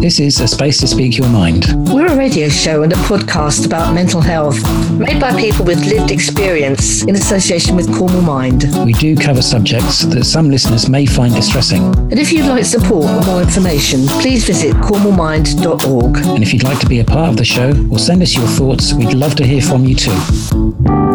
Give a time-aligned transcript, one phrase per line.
[0.00, 1.66] This is A Space to Speak Your Mind.
[1.92, 4.56] We're a radio show and a podcast about mental health,
[4.92, 8.64] made by people with lived experience in association with Cornwall Mind.
[8.86, 11.84] We do cover subjects that some listeners may find distressing.
[11.94, 16.16] And if you'd like support or more information, please visit cornwallmind.org.
[16.16, 18.46] And if you'd like to be a part of the show or send us your
[18.46, 20.18] thoughts, we'd love to hear from you too.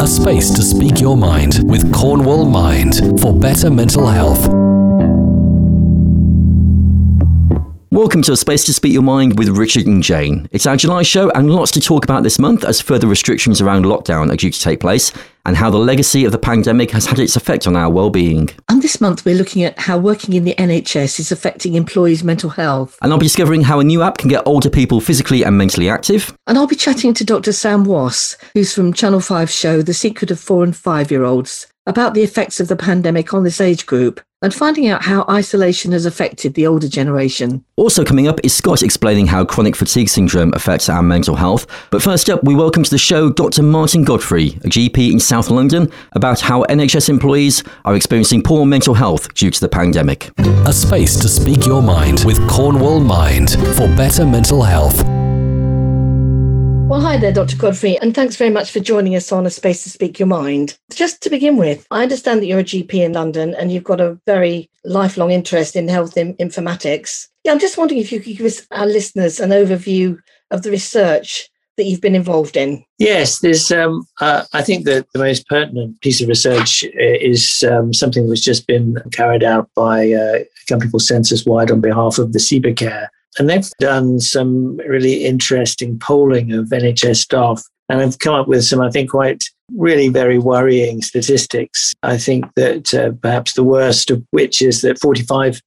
[0.00, 4.65] A space to speak your mind with Cornwall Mind for better mental health.
[7.96, 10.50] Welcome to A Space to Speak Your Mind with Richard and Jane.
[10.52, 13.86] It's our July show and lots to talk about this month as further restrictions around
[13.86, 15.14] lockdown are due to take place
[15.46, 18.50] and how the legacy of the pandemic has had its effect on our well-being.
[18.68, 22.50] And this month we're looking at how working in the NHS is affecting employees' mental
[22.50, 22.98] health.
[23.00, 25.88] And I'll be discovering how a new app can get older people physically and mentally
[25.88, 26.36] active.
[26.46, 27.52] And I'll be chatting to Dr.
[27.52, 31.66] Sam Wass, who's from Channel 5 show The Secret of Four and Five Year Olds,
[31.86, 35.92] about the effects of the pandemic on this age group and finding out how isolation
[35.92, 37.64] has affected the older generation.
[37.76, 41.66] Also coming up is Scott explaining how chronic fatigue syndrome affects our mental health.
[41.90, 43.62] But first up, we welcome to the show Dr.
[43.62, 48.94] Martin Godfrey, a GP in South London, about how NHS employees are experiencing poor mental
[48.94, 50.30] health due to the pandemic.
[50.38, 55.15] A space to speak your mind with Cornwall Mind for better mental health.
[56.88, 57.56] Well, hi there, Dr.
[57.56, 60.78] Godfrey, and thanks very much for joining us on A Space to Speak Your Mind.
[60.94, 64.00] Just to begin with, I understand that you're a GP in London and you've got
[64.00, 67.26] a very lifelong interest in health in- informatics.
[67.42, 70.16] Yeah, I'm just wondering if you could give us, our listeners an overview
[70.52, 72.84] of the research that you've been involved in.
[72.98, 73.72] Yes, there's.
[73.72, 78.28] Um, uh, I think that the most pertinent piece of research uh, is um, something
[78.28, 82.72] that's just been carried out by uh, a company called Censuswide on behalf of Visiba
[83.38, 88.64] and they've done some really interesting polling of NHS staff and have come up with
[88.64, 89.44] some, I think, quite
[89.76, 91.94] really very worrying statistics.
[92.02, 95.60] I think that uh, perhaps the worst of which is that 45%,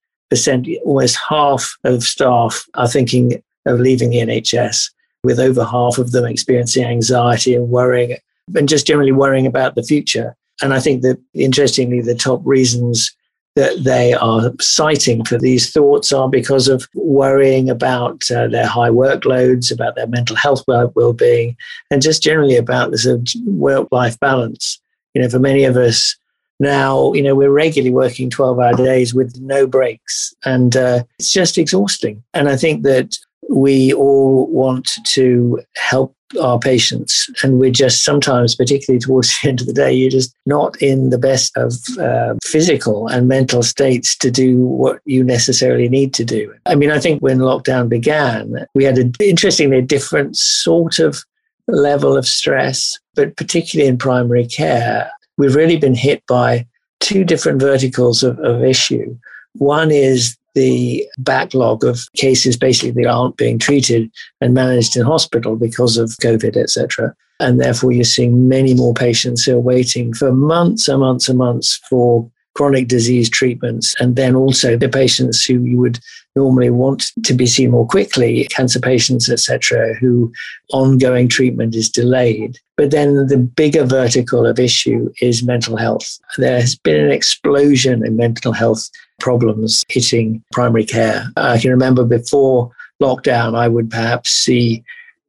[0.84, 4.90] almost half of staff are thinking of leaving the NHS,
[5.24, 8.18] with over half of them experiencing anxiety and worrying,
[8.56, 10.36] and just generally worrying about the future.
[10.62, 13.16] And I think that interestingly, the top reasons
[13.60, 18.90] that they are citing for these thoughts are because of worrying about uh, their high
[18.90, 21.58] workloads, about their mental health well being,
[21.92, 23.06] and just generally about this
[23.46, 24.80] work life balance.
[25.14, 26.16] You know, for many of us
[26.62, 31.34] now, you know, we're regularly working 12 hour days with no breaks, and uh, it's
[31.34, 32.24] just exhausting.
[32.34, 33.18] And I think that
[33.50, 37.30] we all want to help our patients.
[37.42, 41.10] And we're just sometimes, particularly towards the end of the day, you're just not in
[41.10, 46.24] the best of uh, physical and mental states to do what you necessarily need to
[46.26, 46.54] do.
[46.66, 51.24] I mean, I think when lockdown began, we had an interestingly different sort of
[51.68, 56.68] level of stress, but particularly in primary care, we've really been hit by
[57.00, 59.18] two different verticals of, of issue.
[59.54, 64.12] One is the backlog of cases basically that aren't being treated
[64.42, 67.16] and managed in hospital because of COVID, etc.
[67.40, 71.38] And therefore, you're seeing many more patients who are waiting for months and months and
[71.38, 73.96] months for chronic disease treatments.
[74.00, 76.00] And then also the patients who you would
[76.36, 80.32] normally want to be seen more quickly, cancer patients, etc., who
[80.72, 82.58] ongoing treatment is delayed.
[82.78, 86.20] But then the bigger vertical of issue is mental health.
[86.38, 88.90] There has been an explosion in mental health
[89.20, 91.28] problems hitting primary care.
[91.36, 92.72] I can remember before
[93.02, 94.84] lockdown, I would perhaps see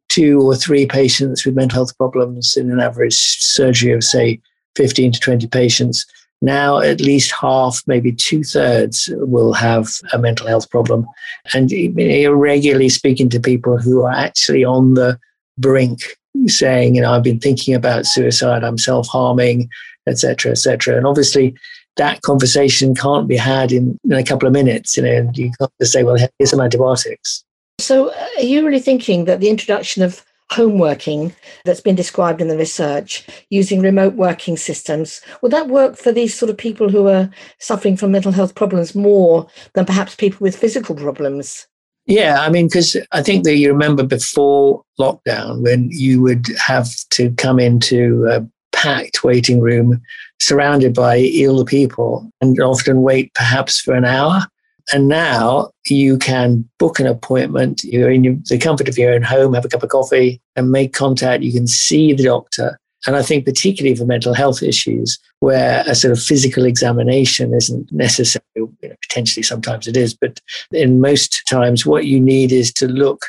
[0.08, 4.40] two or three patients with mental health problems in an average surgery of, say,
[4.76, 6.06] 15 to 20 patients.
[6.42, 11.06] Now, at least half, maybe two thirds, will have a mental health problem.
[11.52, 15.18] And you're regularly speaking to people who are actually on the
[15.58, 16.00] brink,
[16.46, 19.68] saying, you know, I've been thinking about suicide, I'm self harming,
[20.08, 20.96] etc., etc.
[20.96, 21.54] And obviously,
[21.96, 24.96] that conversation can't be had in, in a couple of minutes.
[24.96, 27.44] You know, you can't just say, well, here's some antibiotics.
[27.78, 31.34] So, uh, are you really thinking that the introduction of home working
[31.64, 36.36] that's been described in the research using remote working systems would that work for these
[36.36, 40.56] sort of people who are suffering from mental health problems more than perhaps people with
[40.56, 41.66] physical problems
[42.06, 46.88] yeah, I mean, because I think that you remember before lockdown when you would have
[47.10, 50.00] to come into a packed waiting room
[50.40, 54.46] surrounded by ill people and often wait perhaps for an hour.
[54.92, 57.84] And now you can book an appointment.
[57.84, 60.92] You're in the comfort of your own home, have a cup of coffee, and make
[60.92, 61.42] contact.
[61.42, 62.78] You can see the doctor.
[63.06, 67.90] And I think, particularly for mental health issues, where a sort of physical examination isn't
[67.90, 70.38] necessary, you know, potentially sometimes it is, but
[70.70, 73.26] in most times, what you need is to look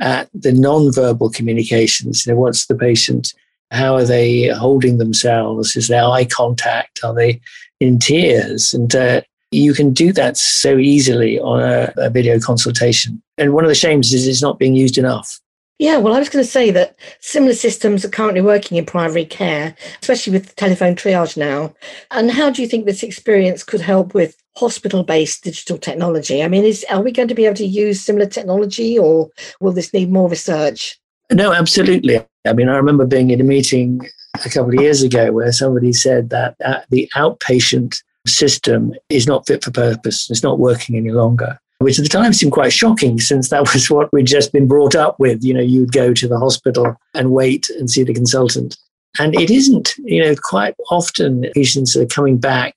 [0.00, 2.24] at the non-verbal communications.
[2.24, 3.34] You know, what's the patient?
[3.70, 5.76] How are they holding themselves?
[5.76, 7.00] Is there eye contact?
[7.04, 7.40] Are they
[7.78, 8.72] in tears?
[8.72, 13.20] And uh, you can do that so easily on a, a video consultation.
[13.38, 15.40] And one of the shames is it's not being used enough.
[15.80, 19.24] Yeah, well, I was going to say that similar systems are currently working in primary
[19.24, 21.74] care, especially with telephone triage now.
[22.10, 26.42] And how do you think this experience could help with hospital based digital technology?
[26.42, 29.30] I mean, is, are we going to be able to use similar technology or
[29.60, 31.00] will this need more research?
[31.32, 32.22] No, absolutely.
[32.46, 34.06] I mean, I remember being in a meeting
[34.44, 39.46] a couple of years ago where somebody said that uh, the outpatient system is not
[39.46, 43.18] fit for purpose, it's not working any longer which at the time seemed quite shocking
[43.18, 45.42] since that was what we'd just been brought up with.
[45.42, 48.76] You know, you'd go to the hospital and wait and see the consultant.
[49.18, 52.76] And it isn't, you know, quite often patients are coming back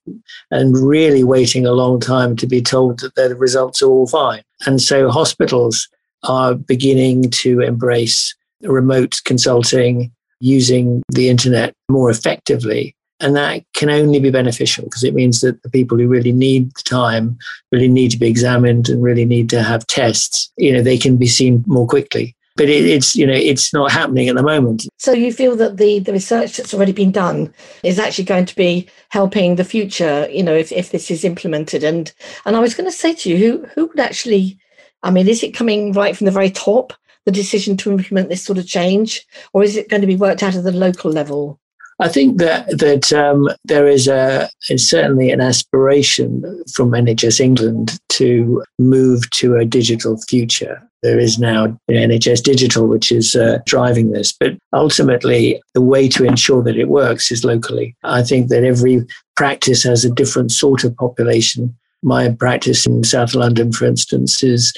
[0.50, 4.42] and really waiting a long time to be told that their results are all fine.
[4.66, 5.86] And so hospitals
[6.24, 10.10] are beginning to embrace remote consulting
[10.40, 15.62] using the internet more effectively and that can only be beneficial because it means that
[15.62, 17.38] the people who really need the time,
[17.72, 21.16] really need to be examined and really need to have tests, you know, they can
[21.16, 22.34] be seen more quickly.
[22.56, 24.86] But it, it's, you know, it's not happening at the moment.
[24.98, 27.52] So you feel that the, the research that's already been done
[27.82, 31.82] is actually going to be helping the future, you know, if, if this is implemented.
[31.82, 32.12] And
[32.44, 34.58] and I was going to say to you, who who would actually
[35.04, 36.94] I mean, is it coming right from the very top,
[37.26, 40.42] the decision to implement this sort of change, or is it going to be worked
[40.42, 41.60] out at the local level?
[42.00, 48.62] I think that that um, there is a certainly an aspiration from NHS England to
[48.78, 50.82] move to a digital future.
[51.02, 54.32] There is now NHS Digital, which is uh, driving this.
[54.32, 57.94] But ultimately, the way to ensure that it works is locally.
[58.04, 59.04] I think that every
[59.36, 61.76] practice has a different sort of population.
[62.02, 64.72] My practice in South London, for instance, is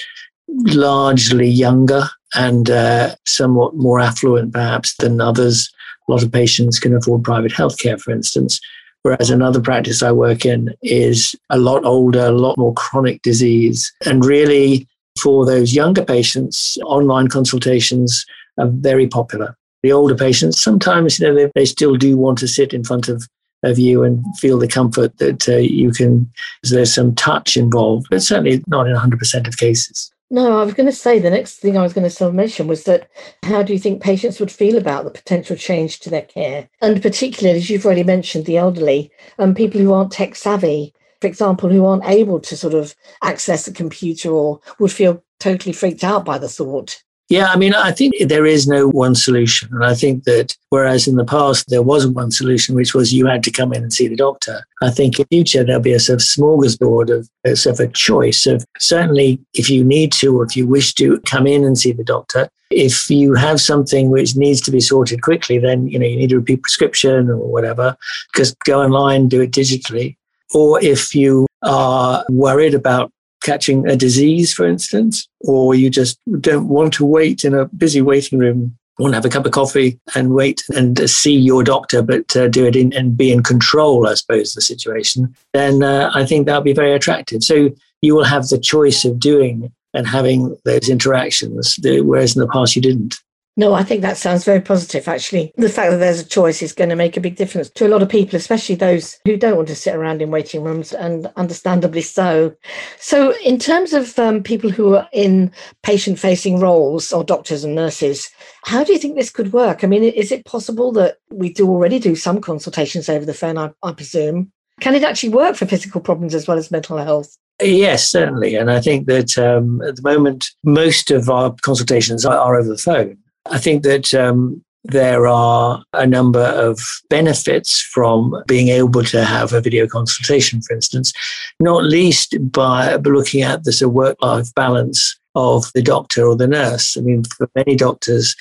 [0.49, 5.73] largely younger and uh, somewhat more affluent, perhaps, than others
[6.09, 8.61] a lot of patients can afford private healthcare, for instance.
[9.03, 13.93] Whereas another practice I work in is a lot older, a lot more chronic disease.
[14.05, 14.89] And really,
[15.21, 18.27] for those younger patients, online consultations
[18.59, 19.57] are very popular.
[19.83, 23.09] The older patients, sometimes you know, they, they still do want to sit in front
[23.09, 23.29] of,
[23.63, 26.31] of you and feel the comfort that uh, you can,
[26.65, 30.13] there's some touch involved, but certainly not in 100% of cases.
[30.29, 32.83] No, I was going to say the next thing I was going to mention was
[32.85, 33.09] that
[33.45, 36.69] how do you think patients would feel about the potential change to their care?
[36.83, 41.29] And particularly, as you've already mentioned, the elderly and people who aren't tech savvy, for
[41.29, 46.03] example, who aren't able to sort of access a computer or would feel totally freaked
[46.03, 47.03] out by the thought.
[47.29, 49.69] Yeah, I mean, I think there is no one solution.
[49.73, 53.27] And I think that whereas in the past there wasn't one solution, which was you
[53.27, 55.93] had to come in and see the doctor, I think in the future there'll be
[55.93, 60.39] a sort of smorgasbord of sort of a choice of certainly if you need to
[60.39, 62.49] or if you wish to come in and see the doctor.
[62.71, 66.33] If you have something which needs to be sorted quickly, then you know you need
[66.33, 67.97] a repeat prescription or whatever,
[68.35, 70.17] just go online, do it digitally.
[70.55, 73.13] Or if you are worried about
[73.47, 78.03] catching a disease, for instance, or you just don't want to wait in a busy
[78.03, 82.03] waiting room, want to have a cup of coffee and wait and see your doctor,
[82.03, 86.11] but uh, do it in, and be in control, I suppose, the situation, then uh,
[86.15, 87.45] I think that'll be very attractive.
[87.45, 87.71] So
[88.03, 92.77] you will have the choice of doing and having those interactions, whereas in the past
[92.77, 93.17] you didn't.
[93.59, 95.51] No, I think that sounds very positive, actually.
[95.57, 97.89] The fact that there's a choice is going to make a big difference to a
[97.89, 101.33] lot of people, especially those who don't want to sit around in waiting rooms, and
[101.37, 102.55] understandably so.
[102.99, 105.51] So, in terms of um, people who are in
[105.83, 108.29] patient facing roles or doctors and nurses,
[108.67, 109.83] how do you think this could work?
[109.83, 113.57] I mean, is it possible that we do already do some consultations over the phone,
[113.57, 114.53] I, I presume?
[114.81, 117.35] Can it actually work for physical problems as well as mental health?
[117.63, 118.55] Yes, certainly.
[118.55, 122.69] And I think that um, at the moment, most of our consultations are, are over
[122.69, 123.17] the phone.
[123.51, 129.53] I think that um, there are a number of benefits from being able to have
[129.53, 131.13] a video consultation, for instance,
[131.61, 136.97] not least by looking at of work life balance of the doctor or the nurse.
[136.97, 138.35] I mean, for many doctors,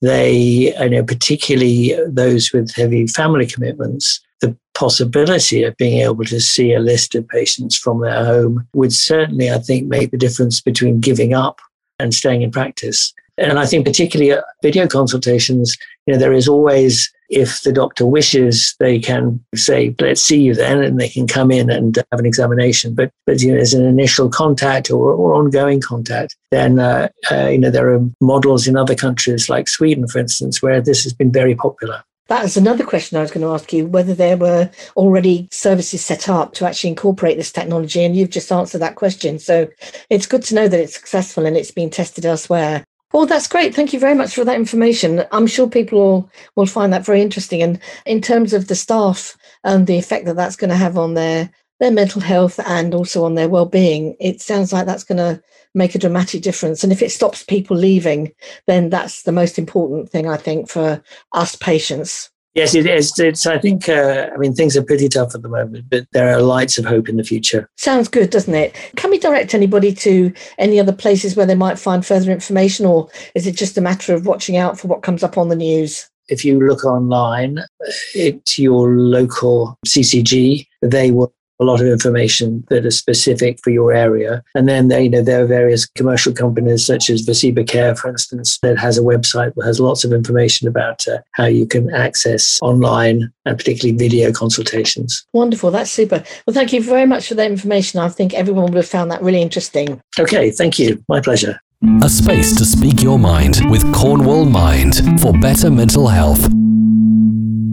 [0.00, 6.40] they, you know, particularly those with heavy family commitments, the possibility of being able to
[6.40, 10.60] see a list of patients from their home would certainly, I think, make the difference
[10.60, 11.60] between giving up
[11.98, 13.14] and staying in practice.
[13.38, 18.04] And I think particularly at video consultations, you know, there is always, if the doctor
[18.04, 22.20] wishes, they can say, let's see you then, and they can come in and have
[22.20, 22.94] an examination.
[22.94, 27.48] But, but you know, as an initial contact or, or ongoing contact, then, uh, uh,
[27.48, 31.14] you know, there are models in other countries like Sweden, for instance, where this has
[31.14, 32.04] been very popular.
[32.28, 36.04] That is another question I was going to ask you whether there were already services
[36.04, 38.04] set up to actually incorporate this technology.
[38.04, 39.38] And you've just answered that question.
[39.38, 39.68] So
[40.08, 42.84] it's good to know that it's successful and it's been tested elsewhere.
[43.12, 43.74] Well, that's great.
[43.74, 45.24] Thank you very much for that information.
[45.32, 47.62] I'm sure people will, will find that very interesting.
[47.62, 51.14] And in terms of the staff and the effect that that's going to have on
[51.14, 51.50] their
[51.80, 55.42] their mental health and also on their well-being, it sounds like that's going to
[55.74, 56.84] make a dramatic difference.
[56.84, 58.32] And if it stops people leaving,
[58.68, 61.02] then that's the most important thing I think for
[61.32, 62.30] us patients.
[62.54, 63.18] Yes, it is.
[63.18, 66.36] It's, I think, uh, I mean, things are pretty tough at the moment, but there
[66.36, 67.68] are lights of hope in the future.
[67.78, 68.74] Sounds good, doesn't it?
[68.96, 73.08] Can we direct anybody to any other places where they might find further information, or
[73.34, 76.10] is it just a matter of watching out for what comes up on the news?
[76.28, 82.84] If you look online at your local CCG, they will a lot of information that
[82.84, 84.42] is specific for your area.
[84.54, 88.58] And then you know there are various commercial companies such as Visiba Care, for instance,
[88.62, 92.58] that has a website that has lots of information about uh, how you can access
[92.62, 95.26] online and particularly video consultations.
[95.32, 96.22] Wonderful, that's super.
[96.46, 98.00] Well, thank you very much for that information.
[98.00, 100.00] I think everyone would have found that really interesting.
[100.18, 101.02] Okay, thank you.
[101.08, 101.60] My pleasure.
[102.02, 106.61] A space to speak your mind with Cornwall Mind for better mental health.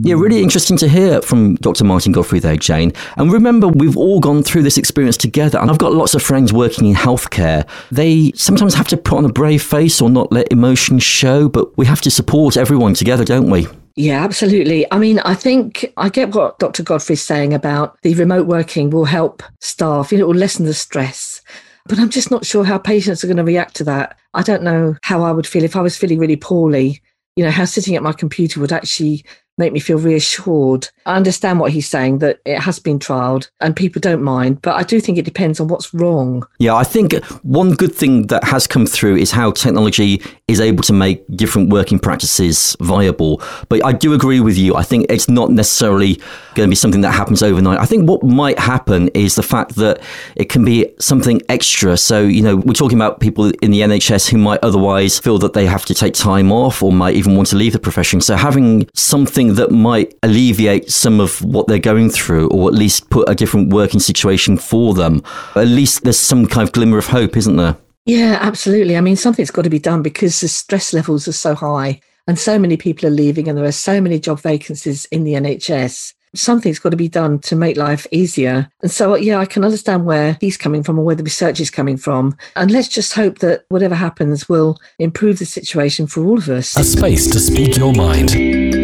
[0.01, 1.83] Yeah, really interesting to hear from Dr.
[1.83, 2.93] Martin Godfrey there, Jane.
[3.17, 5.59] And remember, we've all gone through this experience together.
[5.59, 7.67] And I've got lots of friends working in healthcare.
[7.91, 11.75] They sometimes have to put on a brave face or not let emotions show, but
[11.77, 13.67] we have to support everyone together, don't we?
[13.95, 14.89] Yeah, absolutely.
[14.91, 16.83] I mean, I think I get what Dr.
[16.83, 20.73] Godfrey's saying about the remote working will help staff, you know, it will lessen the
[20.73, 21.41] stress.
[21.87, 24.17] But I'm just not sure how patients are going to react to that.
[24.33, 27.01] I don't know how I would feel if I was feeling really poorly
[27.39, 29.23] you know, how sitting at my computer would actually
[29.59, 30.87] make me feel reassured.
[31.05, 34.75] I understand what he's saying that it has been trialed and people don't mind, but
[34.75, 36.47] I do think it depends on what's wrong.
[36.57, 37.13] Yeah, I think
[37.43, 41.69] one good thing that has come through is how technology is able to make different
[41.69, 43.41] working practices viable.
[43.67, 44.75] But I do agree with you.
[44.75, 46.15] I think it's not necessarily
[46.55, 47.79] going to be something that happens overnight.
[47.79, 50.01] I think what might happen is the fact that
[50.35, 51.97] it can be something extra.
[51.97, 55.53] So, you know, we're talking about people in the NHS who might otherwise feel that
[55.53, 58.21] they have to take time off or might even want to leave the profession.
[58.21, 63.09] So having something that might alleviate some of what they're going through, or at least
[63.09, 65.23] put a different working situation for them.
[65.55, 67.77] At least there's some kind of glimmer of hope, isn't there?
[68.05, 68.97] Yeah, absolutely.
[68.97, 72.39] I mean, something's got to be done because the stress levels are so high and
[72.39, 76.13] so many people are leaving and there are so many job vacancies in the NHS.
[76.35, 78.69] Something's got to be done to make life easier.
[78.81, 81.71] And so, yeah, I can understand where he's coming from or where the research is
[81.71, 82.37] coming from.
[82.55, 86.77] And let's just hope that whatever happens will improve the situation for all of us.
[86.77, 88.78] A space to speak your mind.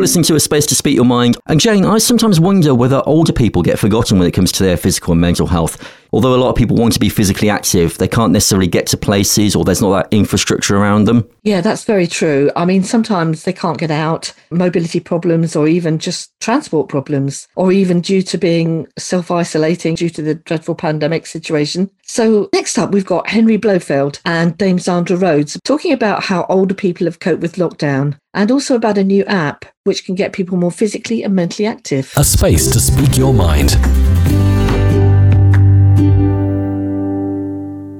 [0.00, 1.36] You're listening to A Space to Speak Your Mind.
[1.44, 4.78] And Jane, I sometimes wonder whether older people get forgotten when it comes to their
[4.78, 5.76] physical and mental health.
[6.10, 8.96] Although a lot of people want to be physically active, they can't necessarily get to
[8.96, 11.28] places or there's not that infrastructure around them.
[11.42, 12.50] Yeah, that's very true.
[12.56, 17.70] I mean, sometimes they can't get out, mobility problems, or even just transport problems, or
[17.70, 21.90] even due to being self isolating due to the dreadful pandemic situation.
[22.06, 26.74] So, next up, we've got Henry Blofeld and Dame Zandra Rhodes talking about how older
[26.74, 30.56] people have coped with lockdown and also about a new app which can get people
[30.56, 32.12] more physically and mentally active.
[32.16, 33.76] A space to speak your mind.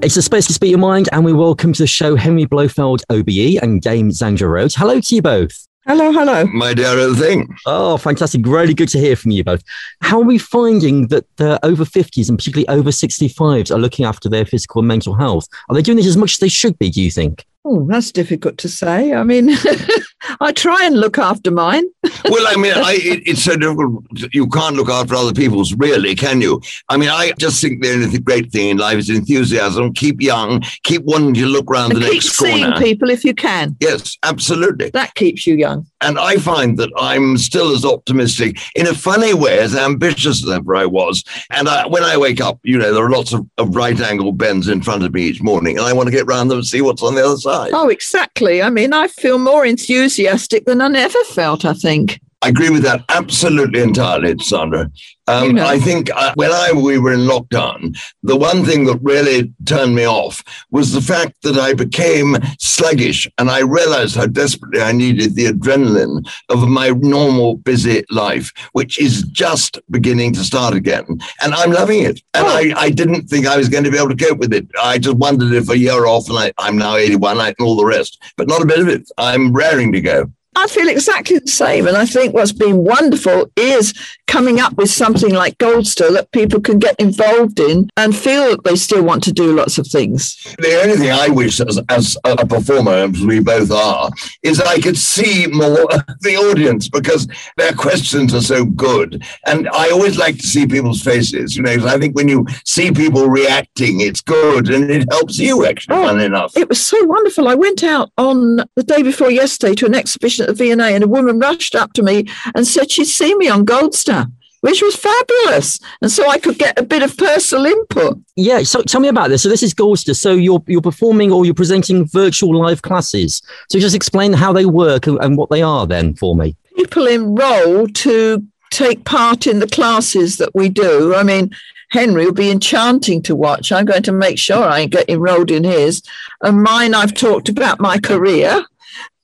[0.02, 3.02] It's a space to speak your mind, and we welcome to the show Henry Blofeld,
[3.10, 4.74] OBE, and Dame Zandra Rhodes.
[4.74, 5.66] Hello to you both.
[5.86, 6.44] Hello, hello.
[6.46, 7.48] My dear old thing.
[7.66, 8.46] Oh, fantastic.
[8.46, 9.62] Really good to hear from you both.
[10.00, 14.28] How are we finding that the over 50s and particularly over 65s are looking after
[14.28, 15.48] their physical and mental health?
[15.68, 17.44] Are they doing this as much as they should be, do you think?
[17.64, 19.12] Oh, that's difficult to say.
[19.12, 19.50] I mean,
[20.40, 21.84] I try and look after mine.
[22.24, 24.04] well, I mean, I, it, it's so difficult.
[24.32, 26.60] You can't look after other people's, really, can you?
[26.88, 29.92] I mean, I just think the only great thing in life is enthusiasm.
[29.94, 30.62] Keep young.
[30.84, 32.54] Keep wanting to look around and the next corner.
[32.54, 33.76] keep seeing people if you can.
[33.80, 34.90] Yes, absolutely.
[34.90, 35.86] That keeps you young.
[36.02, 40.50] And I find that I'm still as optimistic, in a funny way, as ambitious as
[40.50, 41.24] ever I was.
[41.50, 44.32] And I, when I wake up, you know, there are lots of, of right angle
[44.32, 46.66] bends in front of me each morning, and I want to get round them and
[46.66, 47.70] see what's on the other side.
[47.74, 48.62] Oh, exactly.
[48.62, 52.20] I mean, I feel more enthusiastic than I ever felt, I think.
[52.42, 54.90] I agree with that absolutely entirely, Zandra.
[55.26, 55.66] Um, You know.
[55.66, 59.94] I think uh, when I we were in lockdown, the one thing that really turned
[59.94, 64.92] me off was the fact that I became sluggish, and I realized how desperately I
[64.92, 71.04] needed the adrenaline of my normal busy life, which is just beginning to start again,
[71.42, 72.22] and I'm loving it.
[72.32, 74.66] And I, I didn't think I was going to be able to cope with it.
[74.82, 77.76] I just wondered if a year off, and I, I'm now 81, I, and all
[77.76, 79.10] the rest, but not a bit of it.
[79.18, 80.32] I'm raring to go.
[80.62, 81.86] I feel exactly the same.
[81.88, 83.94] And I think what's been wonderful is
[84.26, 88.64] coming up with something like Goldster that people can get involved in and feel that
[88.64, 90.36] they still want to do lots of things.
[90.58, 94.10] The only thing I wish as, as a performer, as we both are,
[94.42, 97.26] is I could see more of the audience because
[97.56, 99.24] their questions are so good.
[99.46, 102.92] And I always like to see people's faces, you know, I think when you see
[102.92, 106.06] people reacting, it's good and it helps you actually, Oh.
[106.06, 106.54] fun enough.
[106.56, 107.48] It was so wonderful.
[107.48, 111.04] I went out on the day before yesterday to an exhibition at the V&A and
[111.04, 114.30] a woman rushed up to me and said she'd seen me on Goldster
[114.60, 115.80] which was fabulous.
[116.02, 118.18] And so I could get a bit of personal input.
[118.36, 118.62] Yeah.
[118.62, 119.42] So tell me about this.
[119.42, 120.14] So this is Goldster.
[120.14, 123.42] So you're you're performing or you're presenting virtual live classes.
[123.70, 126.56] So just explain how they work and, and what they are then for me.
[126.76, 131.14] People enroll to take part in the classes that we do.
[131.14, 131.50] I mean,
[131.90, 133.72] Henry will be enchanting to watch.
[133.72, 136.02] I'm going to make sure I get enrolled in his.
[136.40, 138.64] And mine, I've talked about my career.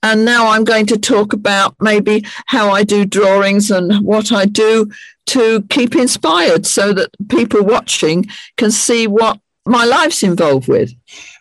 [0.03, 4.45] And now I'm going to talk about maybe how I do drawings and what I
[4.45, 4.91] do
[5.27, 8.25] to keep inspired so that people watching
[8.57, 10.93] can see what my life's involved with.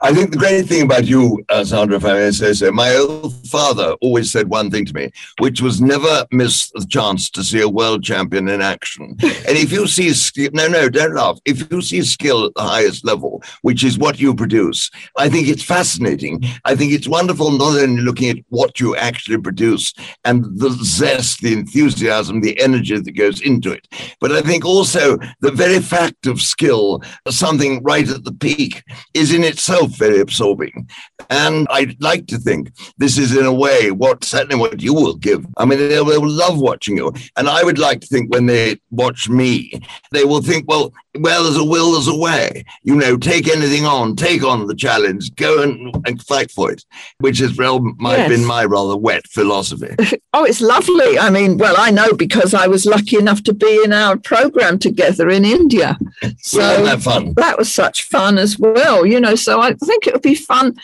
[0.03, 2.95] I think the great thing about you, uh, Zandra, if I may say so, my
[2.95, 7.43] old father always said one thing to me, which was never miss the chance to
[7.43, 9.17] see a world champion in action.
[9.23, 11.39] and if you see skill, no, no, don't laugh.
[11.45, 15.49] If you see skill at the highest level, which is what you produce, I think
[15.49, 16.45] it's fascinating.
[16.65, 21.41] I think it's wonderful not only looking at what you actually produce and the zest,
[21.41, 23.89] the enthusiasm, the energy that goes into it,
[24.21, 28.83] but I think also the very fact of skill, something right at the peak,
[29.15, 30.89] is in itself very absorbing.
[31.31, 35.17] And I'd like to think this is, in a way, what certainly what you will
[35.17, 35.47] give.
[35.57, 37.13] I mean, they will love watching you.
[37.37, 39.81] And I would like to think when they watch me,
[40.13, 42.65] they will think, well, well, there's a will, there's a way.
[42.83, 46.85] You know, take anything on, take on the challenge, go and, and fight for it,
[47.19, 48.29] which has well, might yes.
[48.29, 49.95] been my rather wet philosophy.
[50.33, 51.19] oh, it's lovely.
[51.19, 54.79] I mean, well, I know because I was lucky enough to be in our program
[54.79, 55.99] together in India.
[56.39, 57.35] So that fun.
[57.37, 59.35] That was such fun as well, you know.
[59.35, 60.77] So I think it would be fun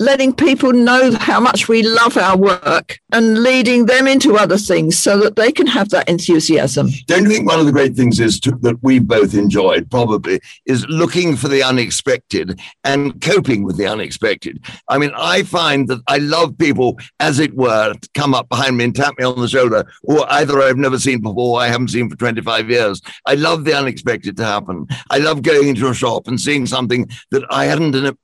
[0.00, 4.98] letting people know how much we love our work and leading them into other things
[4.98, 6.88] so that they can have that enthusiasm.
[7.06, 10.40] Don't you think one of the great things is to, that we both enjoyed probably
[10.66, 14.64] is looking for the unexpected and coping with the unexpected?
[14.88, 18.84] I mean, I find that I love people, as it were, come up behind me
[18.84, 22.10] and tap me on the shoulder, or either I've never seen before, I haven't seen
[22.10, 23.00] for 25 years.
[23.26, 24.88] I love the unexpected to happen.
[25.10, 28.18] I love going into a shop and seeing something that I hadn't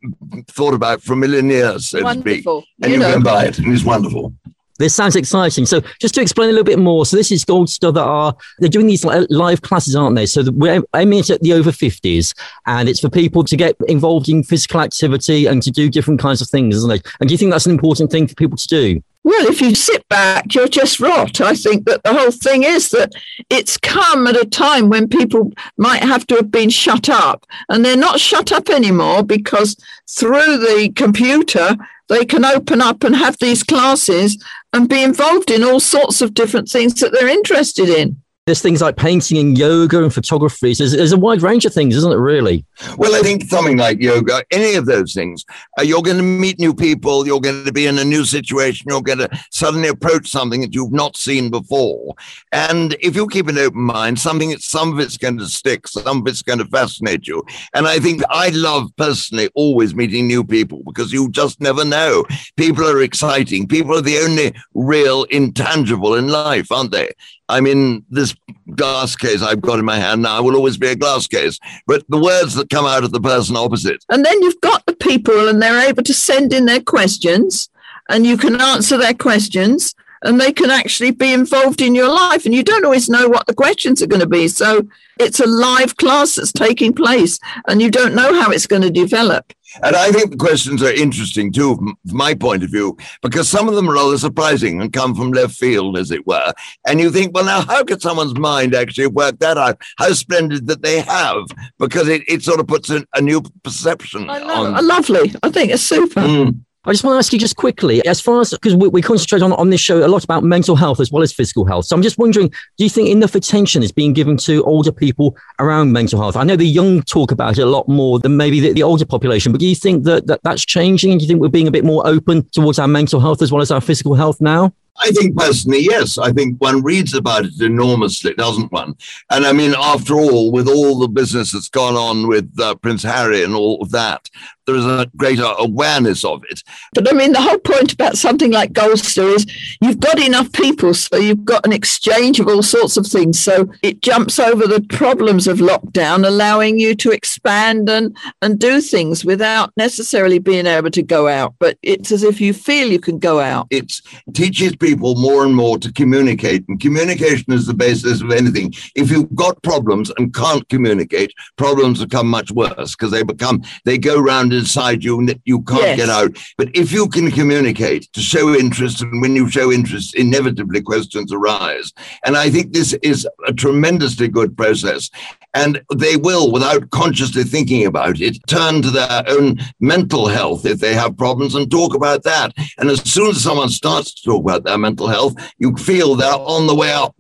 [0.49, 2.63] thought about for a million years years, so wonderful.
[2.63, 2.67] to.
[2.83, 3.13] And you, you know.
[3.13, 4.35] can buy it, and it's wonderful.
[4.81, 5.67] This sounds exciting.
[5.67, 8.71] So, just to explain a little bit more, so this is Goldster that are they're
[8.71, 10.25] doing these live classes, aren't they?
[10.25, 12.35] So we're aiming at the over fifties,
[12.67, 16.41] and it's for people to get involved in physical activity and to do different kinds
[16.41, 17.07] of things, isn't it?
[17.21, 19.03] And do you think that's an important thing for people to do?
[19.23, 21.43] Well, if you sit back, you're just rot.
[21.43, 23.13] I think that the whole thing is that
[23.51, 27.85] it's come at a time when people might have to have been shut up, and
[27.85, 29.77] they're not shut up anymore because
[30.09, 31.77] through the computer,
[32.11, 34.43] they can open up and have these classes
[34.73, 38.21] and be involved in all sorts of different things that they're interested in.
[38.51, 40.75] There's things like painting and yoga and photography.
[40.75, 42.65] So there's, there's, a wide range of things, isn't it, really?
[42.99, 45.45] Well, I think something like yoga, any of those things,
[45.79, 47.25] uh, you're going to meet new people.
[47.25, 48.87] You're going to be in a new situation.
[48.89, 52.17] You're going to suddenly approach something that you've not seen before.
[52.51, 56.23] And if you keep an open mind, something, some of it's going to stick, some
[56.23, 57.45] of it's going to fascinate you.
[57.73, 62.25] And I think I love personally always meeting new people because you just never know.
[62.57, 63.69] People are exciting.
[63.69, 67.13] People are the only real intangible in life, aren't they?
[67.51, 68.35] I mean, this
[68.75, 72.05] glass case I've got in my hand now will always be a glass case, but
[72.09, 74.05] the words that come out of the person opposite.
[74.09, 77.69] And then you've got the people, and they're able to send in their questions,
[78.09, 82.45] and you can answer their questions, and they can actually be involved in your life.
[82.45, 84.49] And you don't always know what the questions are going to be.
[84.49, 84.87] So
[85.19, 88.91] it's a live class that's taking place, and you don't know how it's going to
[88.91, 89.53] develop.
[89.83, 93.69] And I think the questions are interesting too, from my point of view, because some
[93.69, 96.53] of them are rather surprising and come from left field, as it were.
[96.87, 99.81] And you think, well, now, how could someone's mind actually work that out?
[99.99, 101.45] How splendid that they have,
[101.79, 104.75] because it, it sort of puts a, a new perception I know.
[104.75, 104.87] on.
[104.87, 105.33] Lovely.
[105.43, 106.21] I think it's super.
[106.21, 106.61] Mm.
[106.85, 109.43] I just want to ask you just quickly, as far as because we, we, concentrate
[109.43, 111.85] on, on this show a lot about mental health as well as physical health.
[111.85, 115.37] So I'm just wondering, do you think enough attention is being given to older people
[115.59, 116.37] around mental health?
[116.37, 119.05] I know the young talk about it a lot more than maybe the, the older
[119.05, 121.11] population, but do you think that, that that's changing?
[121.11, 123.53] And do you think we're being a bit more open towards our mental health as
[123.53, 124.73] well as our physical health now?
[125.03, 126.19] I think personally, yes.
[126.19, 128.95] I think one reads about it enormously, doesn't one?
[129.31, 133.03] And I mean, after all, with all the business that's gone on with uh, Prince
[133.03, 134.29] Harry and all of that,
[134.67, 136.63] there is a greater awareness of it.
[136.95, 139.47] But I mean, the whole point about something like Goldster is
[139.81, 143.41] you've got enough people, so you've got an exchange of all sorts of things.
[143.41, 148.81] So it jumps over the problems of lockdown, allowing you to expand and, and do
[148.81, 151.55] things without necessarily being able to go out.
[151.59, 153.67] But it's as if you feel you can go out.
[153.71, 154.01] It
[154.35, 158.73] teaches people more and more to communicate, and communication is the basis of anything.
[158.95, 163.99] If you've got problems and can't communicate, problems become much worse because they become, they
[163.99, 165.97] go round inside you that you can't Yes.
[166.03, 166.33] get out.
[166.59, 171.33] But if you can communicate to show interest, and when you show interest, inevitably questions
[171.33, 171.93] arise.
[172.25, 175.11] And I think this is a tremendously good process.
[175.53, 175.73] And
[176.05, 180.95] they will, without consciously thinking about it, turn to their own mental health if they
[180.95, 182.53] have problems and talk about that.
[182.79, 186.33] And as soon as someone starts to talk about their mental health, you feel they're
[186.57, 187.17] on the way up.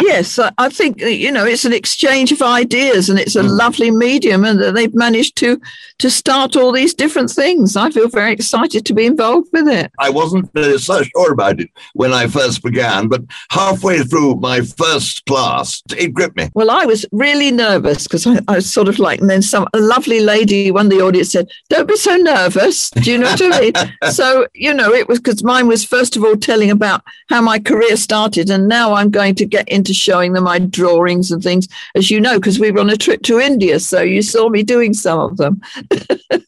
[0.00, 3.58] Yes, I- think uh, you know it's an exchange of ideas, and it's a mm.
[3.58, 5.60] lovely medium, and that they've managed to
[5.98, 7.76] to start all these different things.
[7.76, 9.90] I feel very excited to be involved with it.
[9.98, 14.60] I wasn't uh, so sure about it when I first began, but halfway through my
[14.62, 16.48] first class, it gripped me.
[16.54, 19.66] Well, I was really nervous because I, I was sort of like, and then some
[19.74, 23.30] a lovely lady, one of the audience said, "Don't be so nervous." Do you know
[23.30, 23.72] what I mean?
[24.12, 27.58] so you know, it was because mine was first of all telling about how my
[27.58, 31.68] career started, and now I'm going to get into showing them my drawings and things,
[31.94, 34.62] as you know, because we were on a trip to India, so you saw me
[34.62, 35.60] doing some of them.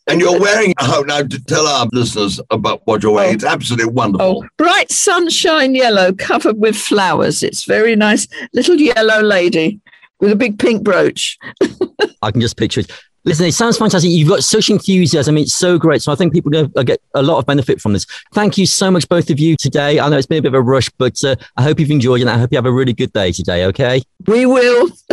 [0.08, 3.30] And you're wearing oh, now to tell our listeners about what you're wearing.
[3.30, 3.34] Oh.
[3.34, 4.42] It's absolutely wonderful.
[4.44, 7.42] Oh, bright sunshine yellow covered with flowers.
[7.42, 9.80] It's very nice, little yellow lady
[10.20, 11.38] with a big pink brooch.
[12.22, 12.90] I can just picture it.
[13.24, 14.10] Listen, it sounds fantastic.
[14.10, 15.38] You've got such enthusiasm.
[15.38, 16.02] It's so great.
[16.02, 18.04] So I think people are going to get a lot of benefit from this.
[18.34, 20.00] Thank you so much, both of you, today.
[20.00, 22.20] I know it's been a bit of a rush, but uh, I hope you've enjoyed
[22.20, 22.22] it.
[22.22, 23.66] And I hope you have a really good day today.
[23.66, 24.02] Okay.
[24.26, 24.90] We will.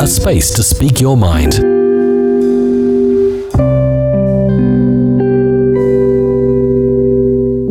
[0.00, 1.81] A space to speak your mind.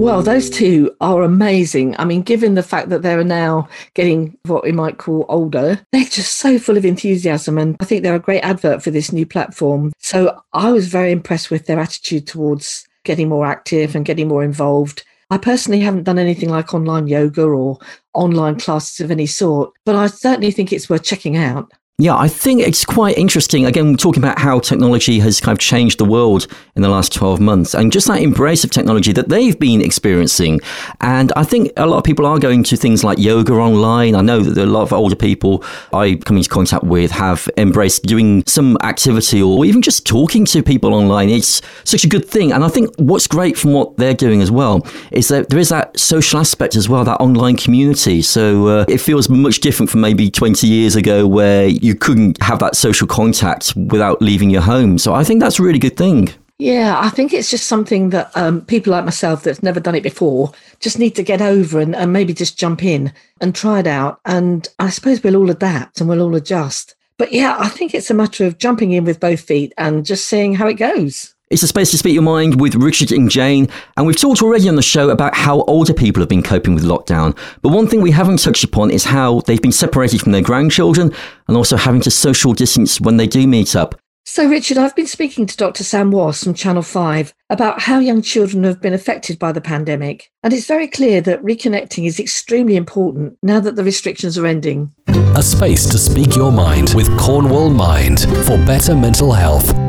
[0.02, 1.96] Well, those two are amazing.
[2.00, 6.06] I mean, given the fact that they're now getting what we might call older, they're
[6.06, 7.60] just so full of enthusiasm.
[7.60, 9.94] And I think they're a great advert for this new platform.
[10.00, 14.44] So I was very impressed with their attitude towards getting more active and getting more
[14.44, 15.04] involved.
[15.30, 17.78] I personally haven't done anything like online yoga or
[18.16, 21.72] online classes of any sort, but I certainly think it's worth checking out.
[22.02, 23.64] Yeah, I think it's quite interesting.
[23.68, 27.14] Again, we're talking about how technology has kind of changed the world in the last
[27.14, 30.60] 12 months and just that embrace of technology that they've been experiencing.
[31.02, 34.16] And I think a lot of people are going to things like yoga online.
[34.16, 38.02] I know that a lot of older people I come into contact with have embraced
[38.02, 41.30] doing some activity or even just talking to people online.
[41.30, 42.52] It's such a good thing.
[42.52, 45.70] And I think what's great from what they're doing as well is that there is
[45.70, 48.24] that social aspect as well, that online community.
[48.24, 52.60] So uh, it feels much different from maybe 20 years ago where you couldn't have
[52.60, 54.98] that social contact without leaving your home.
[54.98, 56.30] So I think that's a really good thing.
[56.58, 60.04] Yeah, I think it's just something that um, people like myself that's never done it
[60.04, 63.88] before just need to get over and, and maybe just jump in and try it
[63.88, 64.20] out.
[64.26, 66.96] And I suppose we'll all adapt and we'll all adjust.
[67.18, 70.28] But yeah, I think it's a matter of jumping in with both feet and just
[70.28, 71.36] seeing how it goes.
[71.52, 74.70] It's a space to speak your mind with Richard and Jane, and we've talked already
[74.70, 77.38] on the show about how older people have been coping with lockdown.
[77.62, 81.14] But one thing we haven't touched upon is how they've been separated from their grandchildren
[81.50, 84.00] and also having to social distance when they do meet up.
[84.24, 85.84] So, Richard, I've been speaking to Dr.
[85.84, 90.32] Sam Wass from Channel 5 about how young children have been affected by the pandemic.
[90.44, 94.94] And it's very clear that reconnecting is extremely important now that the restrictions are ending.
[95.36, 99.81] A space to speak your mind with Cornwall Mind for better mental health.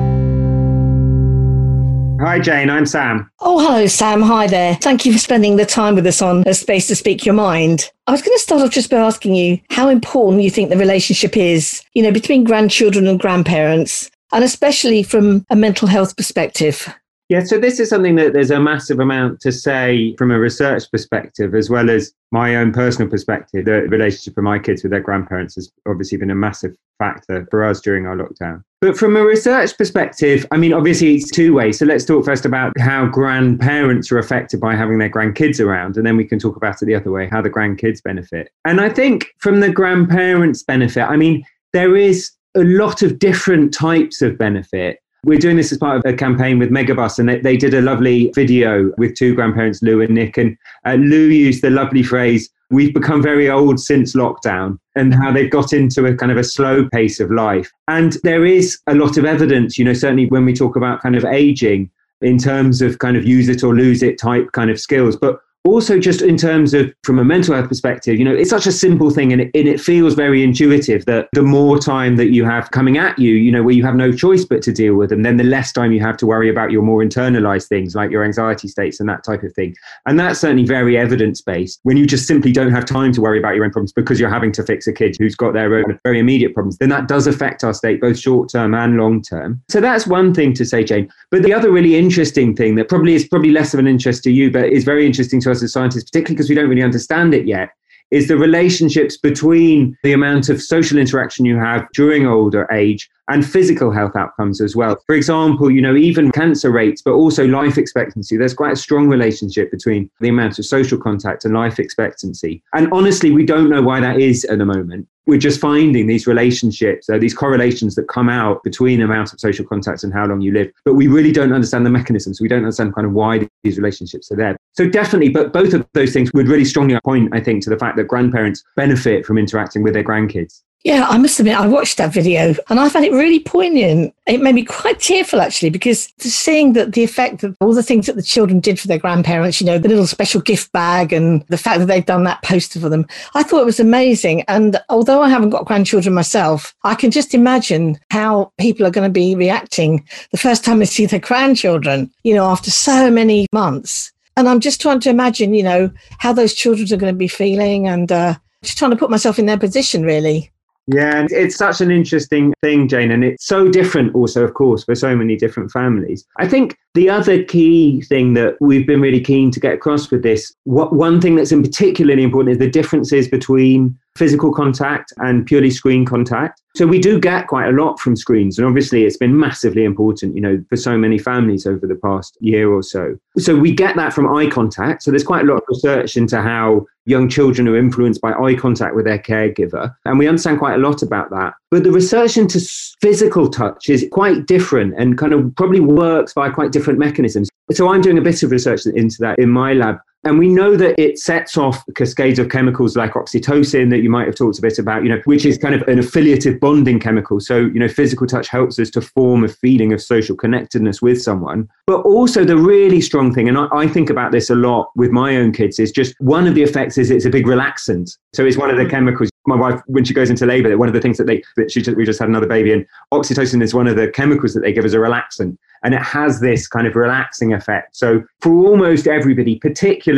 [2.24, 2.70] Hi, Jane.
[2.70, 3.28] I'm Sam.
[3.40, 4.22] Oh, hello, Sam.
[4.22, 4.76] Hi there.
[4.76, 7.90] Thank you for spending the time with us on A Space to Speak Your Mind.
[8.06, 10.76] I was going to start off just by asking you how important you think the
[10.76, 16.94] relationship is, you know, between grandchildren and grandparents, and especially from a mental health perspective.
[17.32, 20.90] Yeah, so this is something that there's a massive amount to say from a research
[20.90, 23.64] perspective, as well as my own personal perspective.
[23.64, 27.64] The relationship of my kids with their grandparents has obviously been a massive factor for
[27.64, 28.62] us during our lockdown.
[28.82, 31.78] But from a research perspective, I mean, obviously it's two ways.
[31.78, 36.04] So let's talk first about how grandparents are affected by having their grandkids around, and
[36.04, 38.50] then we can talk about it the other way, how the grandkids benefit.
[38.66, 43.72] And I think from the grandparents' benefit, I mean, there is a lot of different
[43.72, 44.98] types of benefit.
[45.24, 47.80] We're doing this as part of a campaign with Megabus, and they, they did a
[47.80, 50.36] lovely video with two grandparents, Lou and Nick.
[50.36, 55.30] And uh, Lou used the lovely phrase, We've become very old since lockdown, and how
[55.30, 57.70] they've got into a kind of a slow pace of life.
[57.86, 61.14] And there is a lot of evidence, you know, certainly when we talk about kind
[61.14, 61.90] of aging
[62.22, 65.16] in terms of kind of use it or lose it type kind of skills.
[65.16, 68.66] But also just in terms of from a mental health perspective you know it's such
[68.66, 72.30] a simple thing and it, and it feels very intuitive that the more time that
[72.30, 74.94] you have coming at you you know where you have no choice but to deal
[74.94, 77.94] with them then the less time you have to worry about your more internalized things
[77.94, 79.74] like your anxiety states and that type of thing.
[80.06, 83.38] And that's certainly very evidence based when you just simply don't have time to worry
[83.38, 85.98] about your own problems because you're having to fix a kid who's got their own
[86.04, 89.60] very immediate problems then that does affect our state both short term and long term
[89.68, 91.10] so that's one thing to say jane.
[91.30, 94.30] But the other really interesting thing that probably is probably less of an interest to
[94.30, 97.34] you but is very interesting to us as scientists, particularly because we don't really understand
[97.34, 97.70] it yet,
[98.10, 103.46] is the relationships between the amount of social interaction you have during older age and
[103.48, 104.98] physical health outcomes as well.
[105.06, 108.36] For example, you know, even cancer rates, but also life expectancy.
[108.36, 112.62] There's quite a strong relationship between the amount of social contact and life expectancy.
[112.74, 115.08] And honestly, we don't know why that is at the moment.
[115.24, 119.64] We're just finding these relationships, uh, these correlations that come out between amount of social
[119.64, 120.72] contacts and how long you live.
[120.84, 122.40] But we really don't understand the mechanisms.
[122.40, 124.56] We don't understand kind of why these relationships are there.
[124.72, 127.78] So definitely, but both of those things would really strongly point, I think, to the
[127.78, 130.62] fact that grandparents benefit from interacting with their grandkids.
[130.84, 134.14] Yeah, I must admit, I watched that video and I found it really poignant.
[134.26, 138.06] It made me quite tearful, actually, because seeing that the effect of all the things
[138.06, 141.46] that the children did for their grandparents, you know, the little special gift bag and
[141.46, 144.42] the fact that they've done that poster for them, I thought it was amazing.
[144.48, 149.08] And although I haven't got grandchildren myself, I can just imagine how people are going
[149.08, 153.46] to be reacting the first time they see their grandchildren, you know, after so many
[153.52, 154.12] months.
[154.36, 157.28] And I'm just trying to imagine, you know, how those children are going to be
[157.28, 160.50] feeling and uh, just trying to put myself in their position, really.
[160.88, 164.82] Yeah, and it's such an interesting thing, Jane, and it's so different also, of course,
[164.84, 166.26] for so many different families.
[166.38, 170.24] I think the other key thing that we've been really keen to get across with
[170.24, 175.46] this, what one thing that's in particularly important is the differences between physical contact and
[175.46, 176.60] purely screen contact.
[176.74, 180.34] So we do get quite a lot from screens, and obviously it's been massively important,
[180.34, 183.16] you know, for so many families over the past year or so.
[183.38, 185.02] So we get that from eye contact.
[185.02, 188.54] So there's quite a lot of research into how young children are influenced by eye
[188.54, 191.54] contact with their caregiver, and we understand quite a lot about that.
[191.70, 192.60] But the research into
[193.00, 197.50] physical touch is quite different and kind of probably works by quite different mechanisms.
[197.70, 199.98] So I'm doing a bit of research into that in my lab.
[200.24, 204.26] And we know that it sets off cascades of chemicals like oxytocin that you might
[204.26, 207.40] have talked a bit about, you know, which is kind of an affiliative bonding chemical.
[207.40, 211.20] So, you know, physical touch helps us to form a feeling of social connectedness with
[211.20, 211.68] someone.
[211.86, 215.10] But also the really strong thing, and I, I think about this a lot with
[215.10, 218.16] my own kids, is just one of the effects is it's a big relaxant.
[218.32, 218.90] So it's one of the mm.
[218.90, 221.68] chemicals my wife when she goes into labor one of the things that they that
[221.68, 224.60] she just, we just had another baby and oxytocin is one of the chemicals that
[224.60, 227.96] they give as a relaxant and it has this kind of relaxing effect.
[227.96, 230.11] So for almost everybody, particularly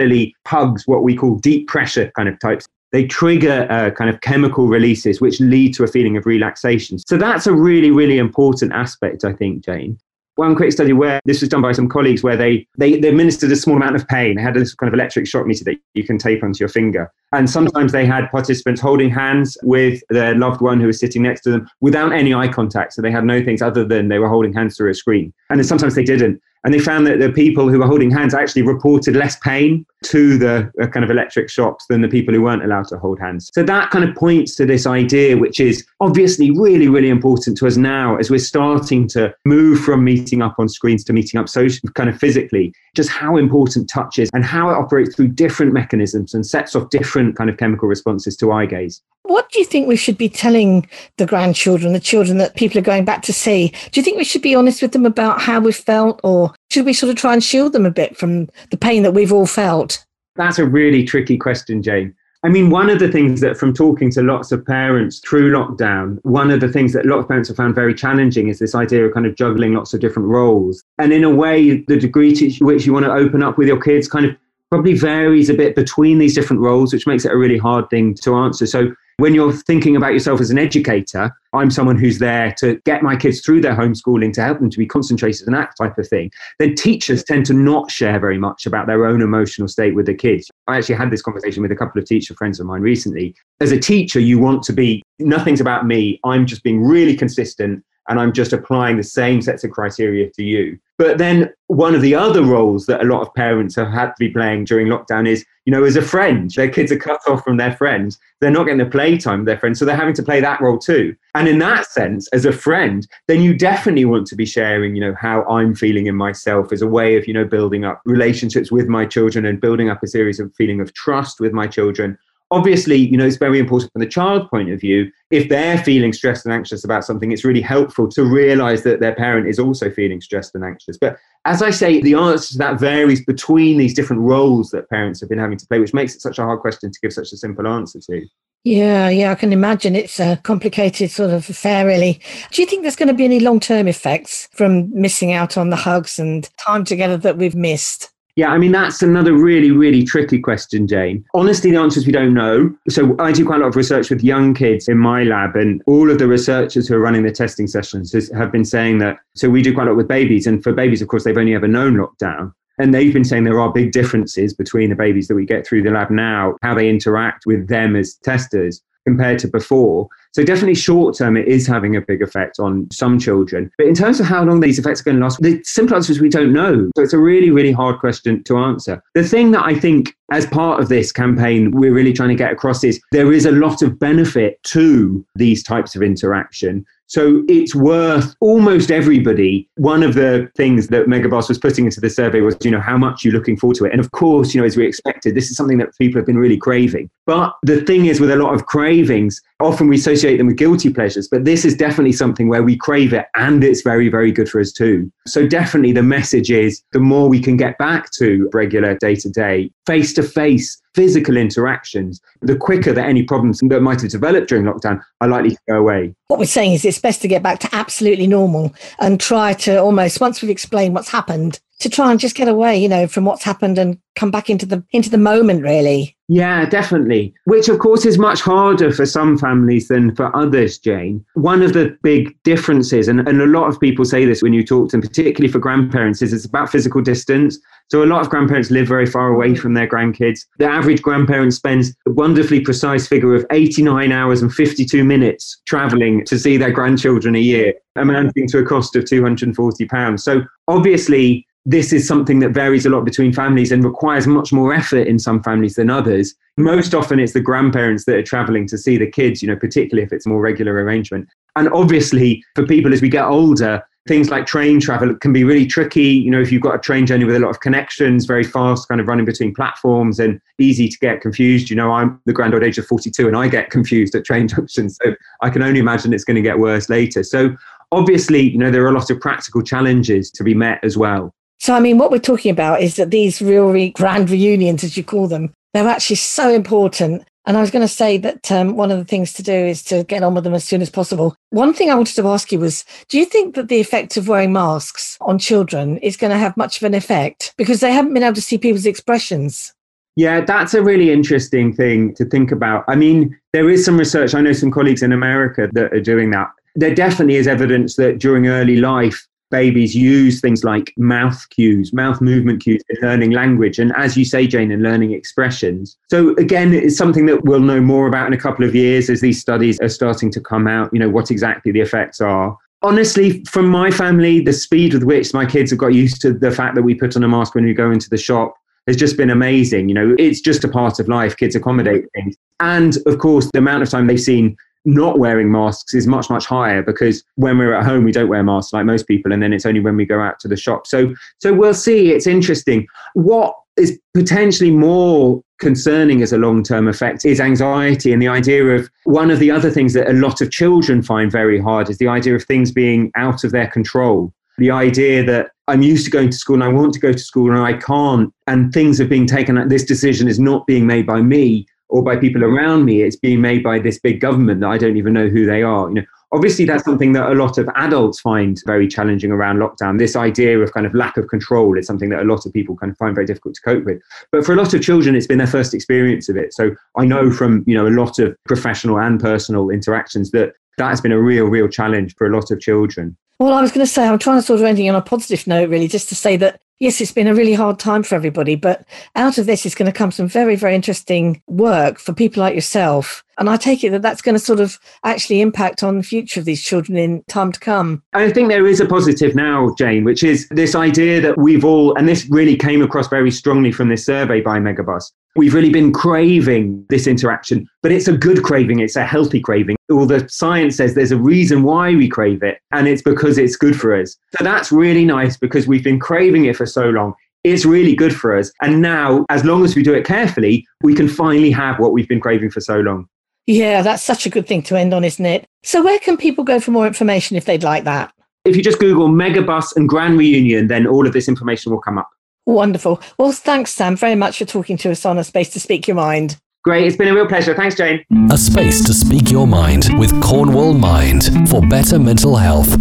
[0.44, 4.68] pugs, what we call deep pressure kind of types, they trigger uh, kind of chemical
[4.68, 6.98] releases which lead to a feeling of relaxation.
[6.98, 9.98] So that's a really, really important aspect, I think, Jane
[10.36, 13.52] one quick study where this was done by some colleagues where they, they, they administered
[13.52, 14.36] a small amount of pain.
[14.36, 17.10] They had this kind of electric shock meter that you can tape onto your finger.
[17.32, 21.42] And sometimes they had participants holding hands with their loved one who was sitting next
[21.42, 22.94] to them without any eye contact.
[22.94, 25.32] So they had no things other than they were holding hands through a screen.
[25.50, 26.40] And then sometimes they didn't.
[26.64, 30.38] And they found that the people who were holding hands actually reported less pain to
[30.38, 33.50] the kind of electric shocks than the people who weren't allowed to hold hands.
[33.54, 37.66] So that kind of points to this idea, which is obviously really, really important to
[37.66, 41.48] us now as we're starting to move from meeting up on screens to meeting up
[41.48, 45.72] socially, kind of physically, just how important touch is and how it operates through different
[45.72, 49.02] mechanisms and sets off different kind of chemical responses to eye gaze.
[49.26, 50.86] What do you think we should be telling
[51.16, 53.72] the grandchildren, the children that people are going back to see?
[53.90, 56.84] Do you think we should be honest with them about how we felt, or should
[56.84, 59.46] we sort of try and shield them a bit from the pain that we've all
[59.46, 60.04] felt?
[60.34, 62.12] That's a really tricky question, Jane.
[62.42, 66.18] I mean, one of the things that from talking to lots of parents through lockdown,
[66.24, 68.74] one of the things that a lot of parents have found very challenging is this
[68.74, 70.82] idea of kind of juggling lots of different roles.
[70.98, 73.80] And in a way, the degree to which you want to open up with your
[73.80, 74.36] kids kind of
[74.68, 78.14] probably varies a bit between these different roles, which makes it a really hard thing
[78.22, 78.66] to answer.
[78.66, 83.02] So when you're thinking about yourself as an educator, I'm someone who's there to get
[83.02, 86.08] my kids through their homeschooling, to help them to be concentrated and that type of
[86.08, 86.30] thing.
[86.58, 90.14] Then teachers tend to not share very much about their own emotional state with the
[90.14, 90.50] kids.
[90.66, 93.34] I actually had this conversation with a couple of teacher friends of mine recently.
[93.60, 96.18] As a teacher, you want to be, nothing's about me.
[96.24, 100.42] I'm just being really consistent and I'm just applying the same sets of criteria to
[100.42, 100.78] you.
[100.96, 104.14] But then one of the other roles that a lot of parents have had to
[104.18, 107.42] be playing during lockdown is, you know, as a friend, their kids are cut off
[107.42, 108.18] from their friends.
[108.40, 109.78] They're not getting the playtime with their friends.
[109.78, 111.16] So they're having to play that role too.
[111.34, 115.00] And in that sense, as a friend, then you definitely want to be sharing, you
[115.00, 118.70] know, how I'm feeling in myself as a way of, you know, building up relationships
[118.70, 122.18] with my children and building up a series of feeling of trust with my children
[122.54, 125.10] obviously, you know, it's very important from the child point of view.
[125.30, 129.14] If they're feeling stressed and anxious about something, it's really helpful to realize that their
[129.14, 130.96] parent is also feeling stressed and anxious.
[130.96, 135.20] But as I say, the answer to that varies between these different roles that parents
[135.20, 137.32] have been having to play, which makes it such a hard question to give such
[137.32, 138.26] a simple answer to.
[138.62, 142.22] Yeah, yeah, I can imagine it's a complicated sort of affair, really.
[142.50, 145.68] Do you think there's going to be any long term effects from missing out on
[145.68, 148.13] the hugs and time together that we've missed?
[148.36, 151.24] Yeah, I mean, that's another really, really tricky question, Jane.
[151.34, 152.74] Honestly, the answer is we don't know.
[152.88, 155.80] So I do quite a lot of research with young kids in my lab, and
[155.86, 159.18] all of the researchers who are running the testing sessions have been saying that.
[159.36, 161.54] So we do quite a lot with babies, and for babies, of course, they've only
[161.54, 162.52] ever known lockdown.
[162.78, 165.82] And they've been saying there are big differences between the babies that we get through
[165.82, 170.08] the lab now, how they interact with them as testers compared to before.
[170.34, 173.70] So definitely short term, it is having a big effect on some children.
[173.78, 176.10] But in terms of how long these effects are going to last, the simple answer
[176.10, 176.90] is we don't know.
[176.96, 179.00] So it's a really, really hard question to answer.
[179.14, 182.50] The thing that I think as part of this campaign, we're really trying to get
[182.50, 186.84] across is there is a lot of benefit to these types of interaction.
[187.06, 189.68] So it's worth almost everybody.
[189.76, 192.96] One of the things that Megabus was putting into the survey was, you know, how
[192.96, 193.92] much you're looking forward to it.
[193.92, 196.38] And of course, you know, as we expected, this is something that people have been
[196.38, 197.10] really craving.
[197.26, 200.92] But the thing is, with a lot of cravings, often we associate them with guilty
[200.92, 204.48] pleasures, but this is definitely something where we crave it and it's very, very good
[204.48, 205.10] for us too.
[205.26, 209.30] So definitely the message is the more we can get back to regular day to
[209.30, 214.48] day, face to face physical interactions, the quicker that any problems that might have developed
[214.48, 216.14] during lockdown are likely to go away.
[216.28, 219.78] What we're saying is it's best to get back to absolutely normal and try to
[219.78, 223.24] almost, once we've explained what's happened, to try and just get away, you know, from
[223.24, 226.16] what's happened and come back into the into the moment really.
[226.28, 227.34] Yeah, definitely.
[227.44, 231.24] Which of course is much harder for some families than for others, Jane.
[231.34, 234.64] One of the big differences, and, and a lot of people say this when you
[234.64, 237.58] talk to them, particularly for grandparents, is it's about physical distance.
[237.90, 240.40] So a lot of grandparents live very far away from their grandkids.
[240.58, 246.24] The average grandparent spends a wonderfully precise figure of 89 hours and 52 minutes traveling
[246.24, 250.24] to see their grandchildren a year, amounting to a cost of 240 pounds.
[250.24, 254.74] So obviously this is something that varies a lot between families and requires much more
[254.74, 256.34] effort in some families than others.
[256.58, 260.04] Most often, it's the grandparents that are traveling to see the kids, you know, particularly
[260.04, 261.28] if it's a more regular arrangement.
[261.56, 265.66] And obviously, for people as we get older, things like train travel can be really
[265.66, 266.02] tricky.
[266.02, 268.86] You know, if you've got a train journey with a lot of connections, very fast,
[268.88, 271.70] kind of running between platforms and easy to get confused.
[271.70, 274.48] You know, I'm the grand old age of 42 and I get confused at train
[274.48, 274.98] junctions.
[275.02, 277.22] So I can only imagine it's going to get worse later.
[277.22, 277.56] So
[277.90, 281.34] obviously, you know, there are a lot of practical challenges to be met as well.
[281.64, 285.02] So, I mean, what we're talking about is that these real grand reunions, as you
[285.02, 287.26] call them, they're actually so important.
[287.46, 289.82] And I was going to say that um, one of the things to do is
[289.84, 291.34] to get on with them as soon as possible.
[291.48, 294.28] One thing I wanted to ask you was do you think that the effect of
[294.28, 297.54] wearing masks on children is going to have much of an effect?
[297.56, 299.72] Because they haven't been able to see people's expressions.
[300.16, 302.84] Yeah, that's a really interesting thing to think about.
[302.88, 304.34] I mean, there is some research.
[304.34, 306.50] I know some colleagues in America that are doing that.
[306.74, 312.20] There definitely is evidence that during early life, babies use things like mouth cues, mouth
[312.20, 313.78] movement cues in learning language.
[313.78, 315.96] And as you say, Jane, in learning expressions.
[316.10, 319.20] So again, it's something that we'll know more about in a couple of years as
[319.20, 322.58] these studies are starting to come out, you know, what exactly the effects are.
[322.82, 326.50] Honestly, from my family, the speed with which my kids have got used to the
[326.50, 328.56] fact that we put on a mask when we go into the shop
[328.88, 329.88] has just been amazing.
[329.88, 331.36] You know, it's just a part of life.
[331.36, 332.34] Kids accommodate things.
[332.58, 336.46] And of course, the amount of time they've seen not wearing masks is much much
[336.46, 339.52] higher because when we're at home we don't wear masks like most people and then
[339.52, 340.86] it's only when we go out to the shop.
[340.86, 342.12] So so we'll see.
[342.12, 342.86] It's interesting.
[343.14, 348.64] What is potentially more concerning as a long term effect is anxiety and the idea
[348.66, 351.98] of one of the other things that a lot of children find very hard is
[351.98, 354.32] the idea of things being out of their control.
[354.58, 357.18] The idea that I'm used to going to school and I want to go to
[357.18, 359.66] school and I can't, and things are being taken.
[359.68, 363.02] This decision is not being made by me or by people around me.
[363.02, 365.88] It's being made by this big government that I don't even know who they are.
[365.88, 366.02] You know,
[366.32, 370.00] obviously that's something that a lot of adults find very challenging around lockdown.
[370.00, 372.76] This idea of kind of lack of control is something that a lot of people
[372.76, 374.02] kind of find very difficult to cope with.
[374.32, 376.52] But for a lot of children, it's been their first experience of it.
[376.52, 380.88] So I know from you know a lot of professional and personal interactions that that
[380.88, 383.16] has been a real, real challenge for a lot of children.
[383.38, 385.46] Well, I was going to say, I'm trying to sort of ending on a positive
[385.46, 388.54] note, really, just to say that yes, it's been a really hard time for everybody,
[388.54, 392.42] but out of this is going to come some very, very interesting work for people
[392.42, 393.23] like yourself.
[393.38, 396.40] And I take it that that's going to sort of actually impact on the future
[396.40, 398.02] of these children in time to come.
[398.12, 401.94] I think there is a positive now, Jane, which is this idea that we've all,
[401.96, 405.92] and this really came across very strongly from this survey by Megabus, we've really been
[405.92, 409.76] craving this interaction, but it's a good craving, it's a healthy craving.
[409.90, 413.56] All the science says there's a reason why we crave it, and it's because it's
[413.56, 414.16] good for us.
[414.36, 417.14] So that's really nice because we've been craving it for so long.
[417.42, 418.50] It's really good for us.
[418.62, 422.08] And now, as long as we do it carefully, we can finally have what we've
[422.08, 423.06] been craving for so long.
[423.46, 425.46] Yeah, that's such a good thing to end on, isn't it?
[425.62, 428.12] So, where can people go for more information if they'd like that?
[428.44, 431.98] If you just Google Megabus and Grand Reunion, then all of this information will come
[431.98, 432.08] up.
[432.46, 433.00] Wonderful.
[433.18, 435.96] Well, thanks, Sam, very much for talking to us on A Space to Speak Your
[435.96, 436.38] Mind.
[436.62, 436.86] Great.
[436.86, 437.54] It's been a real pleasure.
[437.54, 438.02] Thanks, Jane.
[438.30, 442.74] A space to speak your mind with Cornwall Mind for better mental health.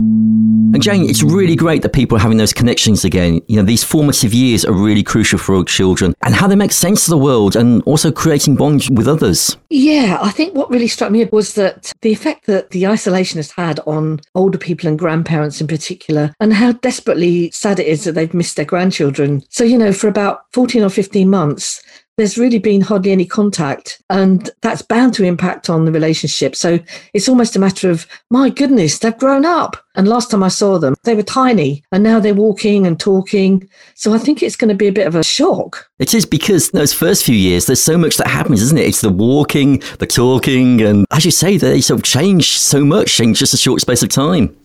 [0.73, 3.41] And Jane, it's really great that people are having those connections again.
[3.47, 7.07] You know, these formative years are really crucial for children and how they make sense
[7.07, 9.55] of the world and also creating bonds with others.
[9.69, 13.51] Yeah, I think what really struck me was that the effect that the isolation has
[13.51, 18.13] had on older people and grandparents in particular, and how desperately sad it is that
[18.13, 19.43] they've missed their grandchildren.
[19.49, 21.83] So, you know, for about 14 or 15 months,
[22.17, 24.01] there's really been hardly any contact.
[24.09, 26.55] And that's bound to impact on the relationship.
[26.55, 26.79] So
[27.13, 29.77] it's almost a matter of, my goodness, they've grown up.
[29.95, 33.67] And last time I saw them, they were tiny and now they're walking and talking.
[33.95, 35.89] So I think it's going to be a bit of a shock.
[35.99, 38.87] It is because those first few years, there's so much that happens, isn't it?
[38.87, 43.19] It's the walking, the talking, and as you say, they sort of change so much
[43.19, 44.55] in just a short space of time.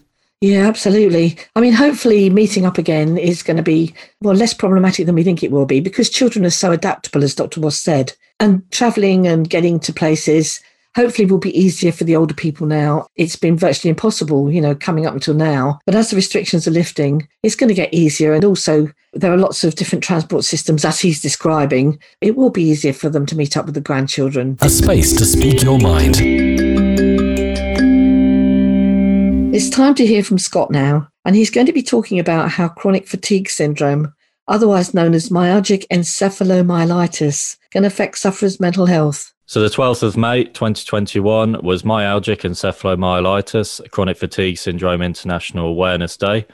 [0.41, 1.37] Yeah, absolutely.
[1.57, 5.25] I mean, hopefully, meeting up again is going to be well less problematic than we
[5.25, 7.61] think it will be because children are so adaptable, as Dr.
[7.61, 10.61] Wass said, and travelling and getting to places
[10.99, 13.07] hopefully will be easier for the older people now.
[13.15, 15.79] It's been virtually impossible, you know, coming up until now.
[15.87, 18.33] But as the restrictions are lifting, it's going to get easier.
[18.33, 22.01] And also, there are lots of different transport systems, as he's describing.
[22.21, 24.59] It will be easier for them to meet up with the grandchildren.
[24.61, 26.68] A space to speak your mind.
[29.59, 32.69] It's time to hear from Scott now, and he's going to be talking about how
[32.69, 34.15] chronic fatigue syndrome,
[34.47, 39.35] otherwise known as myalgic encephalomyelitis, can affect sufferers' mental health.
[39.47, 46.47] So the 12th of May 2021 was myalgic encephalomyelitis, chronic fatigue syndrome international awareness day.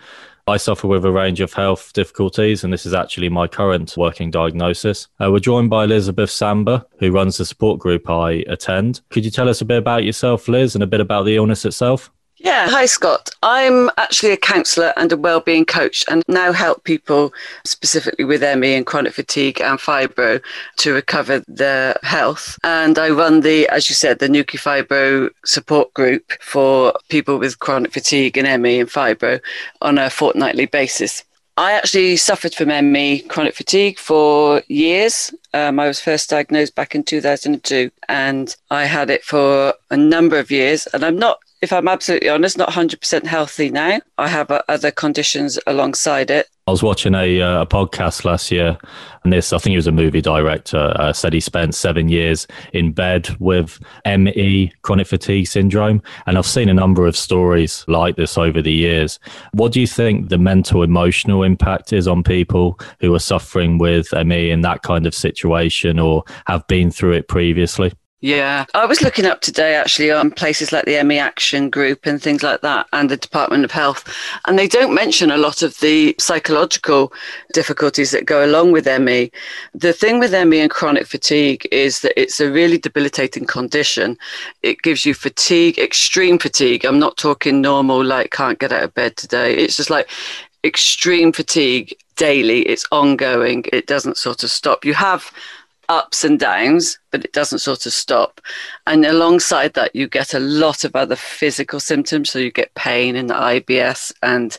[0.47, 4.31] I suffer with a range of health difficulties, and this is actually my current working
[4.31, 5.09] diagnosis.
[5.23, 9.03] Uh, we're joined by Elizabeth Samba, who runs the support group I attend.
[9.11, 11.67] Could you tell us a bit about yourself, Liz, and a bit about the illness
[11.67, 12.11] itself?
[12.45, 13.31] Yeah, hi Scott.
[13.43, 17.33] I'm actually a counsellor and a wellbeing coach and now help people
[17.65, 20.43] specifically with ME and chronic fatigue and fibro
[20.77, 22.59] to recover their health.
[22.63, 27.61] And I run the, as you said, the Newquay Fibro support group for people with
[27.61, 29.41] chronic fatigue and ME and fibro
[29.81, 31.25] on a fortnightly basis.
[31.57, 35.33] I actually suffered from ME, chronic fatigue, for years.
[35.55, 40.37] Um, I was first diagnosed back in 2002 and I had it for a number
[40.39, 40.89] of years.
[40.89, 43.99] And I'm not if I'm absolutely honest, not 100% healthy now.
[44.19, 46.49] I have other conditions alongside it.
[46.67, 48.79] I was watching a, uh, a podcast last year,
[49.23, 52.47] and this, I think he was a movie director, uh, said he spent seven years
[52.73, 56.03] in bed with ME, chronic fatigue syndrome.
[56.27, 59.19] And I've seen a number of stories like this over the years.
[59.53, 64.13] What do you think the mental, emotional impact is on people who are suffering with
[64.13, 67.93] ME in that kind of situation or have been through it previously?
[68.25, 72.23] Yeah, I was looking up today actually on places like the ME Action Group and
[72.23, 74.03] things like that, and the Department of Health,
[74.47, 77.13] and they don't mention a lot of the psychological
[77.53, 79.31] difficulties that go along with ME.
[79.75, 84.17] The thing with ME and chronic fatigue is that it's a really debilitating condition.
[84.63, 86.87] It gives you fatigue, extreme fatigue.
[86.87, 89.55] I'm not talking normal, like can't get out of bed today.
[89.55, 90.09] It's just like
[90.65, 92.63] extreme fatigue daily.
[92.63, 93.67] It's ongoing.
[93.71, 94.87] It doesn't sort of stop.
[94.87, 95.31] You have
[95.89, 98.41] ups and downs, but it doesn't sort of stop.
[98.87, 102.31] And alongside that, you get a lot of other physical symptoms.
[102.31, 104.57] So you get pain in the IBS, and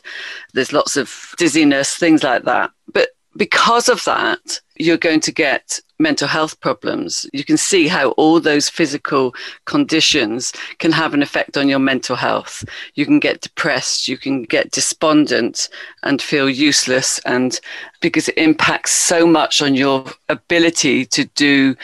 [0.54, 2.70] there's lots of dizziness, things like that.
[2.92, 7.26] But because of that, you're going to get mental health problems.
[7.32, 12.16] You can see how all those physical conditions can have an effect on your mental
[12.16, 12.64] health.
[12.94, 15.68] You can get depressed, you can get despondent
[16.02, 17.58] and feel useless, and
[18.00, 21.76] because it impacts so much on your ability to do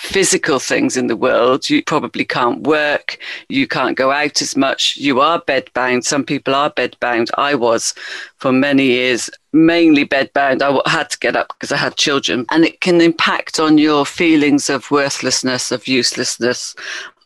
[0.00, 1.68] physical things in the world.
[1.68, 3.18] You probably can't work,
[3.50, 6.04] you can't go out as much, you are bedbound.
[6.04, 7.28] Some people are bedbound.
[7.36, 7.92] I was
[8.38, 10.62] for many years, mainly bedbound.
[10.62, 14.06] I had to get up because I had children, and it can impact on your
[14.06, 16.74] feelings of worthlessness, of uselessness,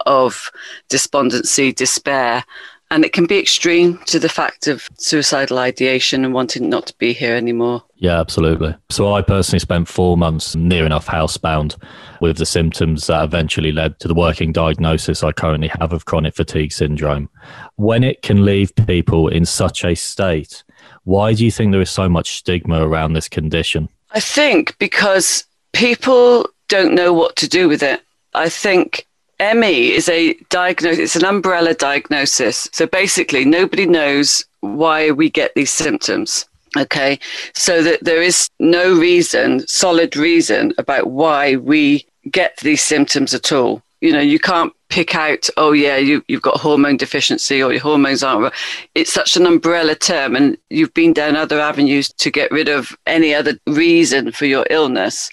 [0.07, 0.51] of
[0.89, 2.45] despondency, despair.
[2.91, 6.95] And it can be extreme to the fact of suicidal ideation and wanting not to
[6.99, 7.83] be here anymore.
[7.97, 8.77] Yeah, absolutely.
[8.91, 11.77] So I personally spent four months near enough housebound
[12.21, 16.37] with the symptoms that eventually led to the working diagnosis I currently have of chronic
[16.37, 17.31] fatigue syndrome.
[17.77, 20.63] When it can leave people in such a state,
[21.05, 23.89] why do you think there is so much stigma around this condition?
[24.13, 28.01] I think because people don't know what to do with it.
[28.35, 29.07] I think
[29.39, 32.69] ME is a diagnosis, it's an umbrella diagnosis.
[32.73, 36.47] So basically, nobody knows why we get these symptoms.
[36.77, 37.19] Okay.
[37.55, 43.53] So that there is no reason, solid reason about why we get these symptoms at
[43.53, 43.83] all.
[44.01, 47.83] You know, you can't pick out, oh, yeah, you, you've got hormone deficiency or your
[47.83, 48.55] hormones aren't.
[48.95, 52.97] It's such an umbrella term, and you've been down other avenues to get rid of
[53.05, 55.31] any other reason for your illness.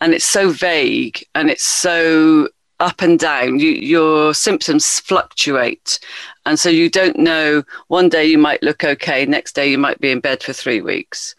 [0.00, 2.48] And it's so vague and it's so
[2.82, 3.60] up and down.
[3.60, 6.00] You, your symptoms fluctuate.
[6.44, 10.00] And so you don't know, one day you might look okay, next day you might
[10.00, 11.36] be in bed for three weeks.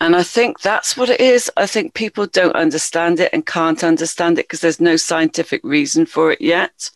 [0.00, 1.50] And I think that's what it is.
[1.56, 6.04] I think people don't understand it and can't understand it because there's no scientific reason
[6.06, 6.90] for it yet.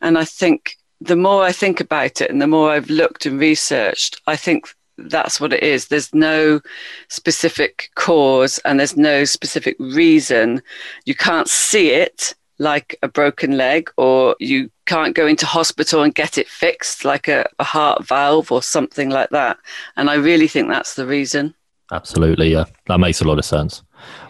[0.00, 3.40] And I think the more I think about it and the more I've looked and
[3.40, 5.88] researched, I think that's what it is.
[5.88, 6.60] There's no
[7.08, 10.62] specific cause and there's no specific reason.
[11.04, 16.14] You can't see it like a broken leg, or you can't go into hospital and
[16.14, 19.56] get it fixed like a, a heart valve or something like that.
[19.96, 21.54] And I really think that's the reason.
[21.92, 22.64] Absolutely, yeah.
[22.86, 23.82] That makes a lot of sense.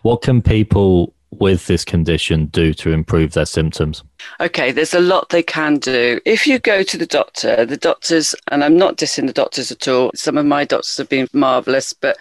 [0.03, 4.03] What can people with this condition do to improve their symptoms?
[4.41, 6.21] Okay, there's a lot they can do.
[6.25, 9.89] If you go to the doctor, the doctors, and I'm not dissing the doctors at
[9.89, 12.17] all, some of my doctors have been marvelous, but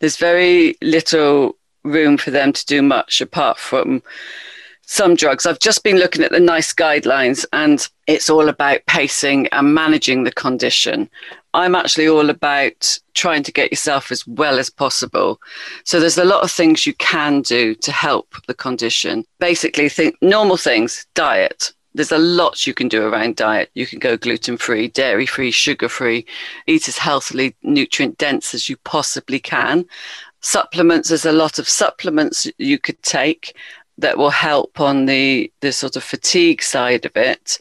[0.00, 4.02] there's very little room for them to do much apart from
[4.86, 5.46] some drugs.
[5.46, 10.24] I've just been looking at the NICE guidelines and it's all about pacing and managing
[10.24, 11.10] the condition.
[11.54, 15.40] I'm actually all about trying to get yourself as well as possible.
[15.84, 19.24] So there's a lot of things you can do to help the condition.
[19.40, 21.72] Basically, think normal things, diet.
[21.94, 23.70] There's a lot you can do around diet.
[23.74, 26.26] You can go gluten free, dairy free, sugar free,
[26.66, 29.86] eat as healthily, nutrient dense as you possibly can.
[30.42, 33.56] Supplements, there's a lot of supplements you could take
[33.98, 37.58] that will help on the, the sort of fatigue side of it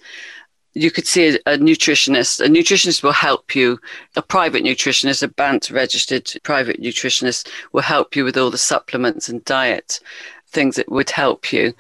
[0.76, 2.46] you could see a, nutritionist.
[2.46, 3.80] A nutritionist will help you.
[4.18, 9.30] A private nutritionist, a BANT registered private nutritionist, will help you with all the supplements
[9.30, 10.00] and diet
[10.50, 11.74] things that would help you.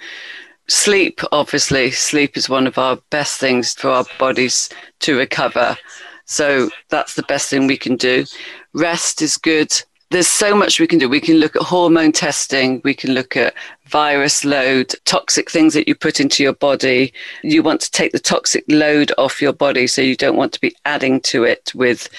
[0.67, 4.69] Sleep, obviously, sleep is one of our best things for our bodies
[5.01, 5.77] to recover.
[6.23, 8.25] So that's the best thing we can do.
[8.73, 9.71] Rest is good
[10.11, 11.09] there's so much we can do.
[11.09, 13.53] We can look at hormone testing, we can look at
[13.85, 17.13] virus load, toxic things that you put into your body.
[17.43, 20.61] You want to take the toxic load off your body, so you don't want to
[20.61, 22.09] be adding to it with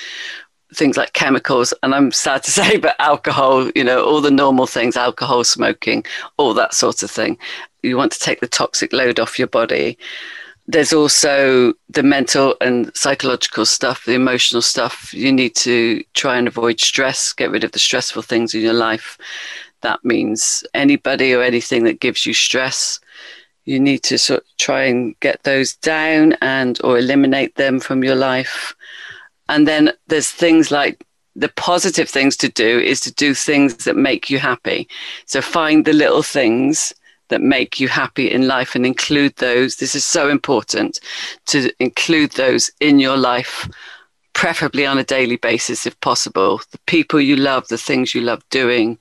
[0.75, 1.73] things like chemicals.
[1.83, 6.05] And I'm sad to say, but alcohol, you know, all the normal things, alcohol, smoking,
[6.37, 7.39] all that sort of thing.
[7.83, 9.99] You want to take the toxic load off your body
[10.69, 15.15] there's also the mental and psychological stuff, the emotional stuff.
[15.15, 18.73] You need to try and avoid stress, get rid of the stressful things in your
[18.73, 19.17] life.
[19.83, 23.01] That means anybody or anything that gives you stress,
[23.65, 28.03] you need to sort of try and get those down and or eliminate them from
[28.03, 28.75] your life.
[29.49, 31.05] And then there's things like
[31.35, 34.89] the positive things to do is to do things that make you happy.
[35.27, 36.95] So find the little things
[37.29, 39.77] that make you happy in life and include those.
[39.77, 40.99] This is so important
[41.47, 43.69] to include those in your life,
[44.33, 46.61] preferably on a daily basis if possible.
[46.71, 48.99] The people you love, the things you love doing.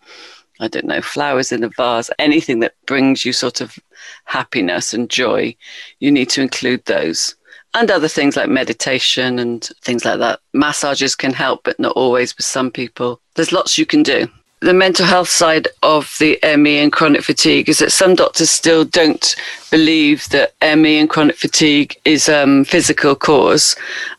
[0.59, 3.77] I don't know, flowers in a vase, anything that brings you sort of
[4.25, 5.55] happiness and joy,
[5.99, 7.35] you need to include those.
[7.73, 10.39] And other things like meditation and things like that.
[10.53, 13.19] Massages can help, but not always with some people.
[13.35, 14.29] There's lots you can do
[14.65, 18.83] the mental health side of the ME and chronic fatigue is that some doctors still
[18.83, 19.35] don't
[19.69, 23.75] believe that ME and chronic fatigue is um, physical cause,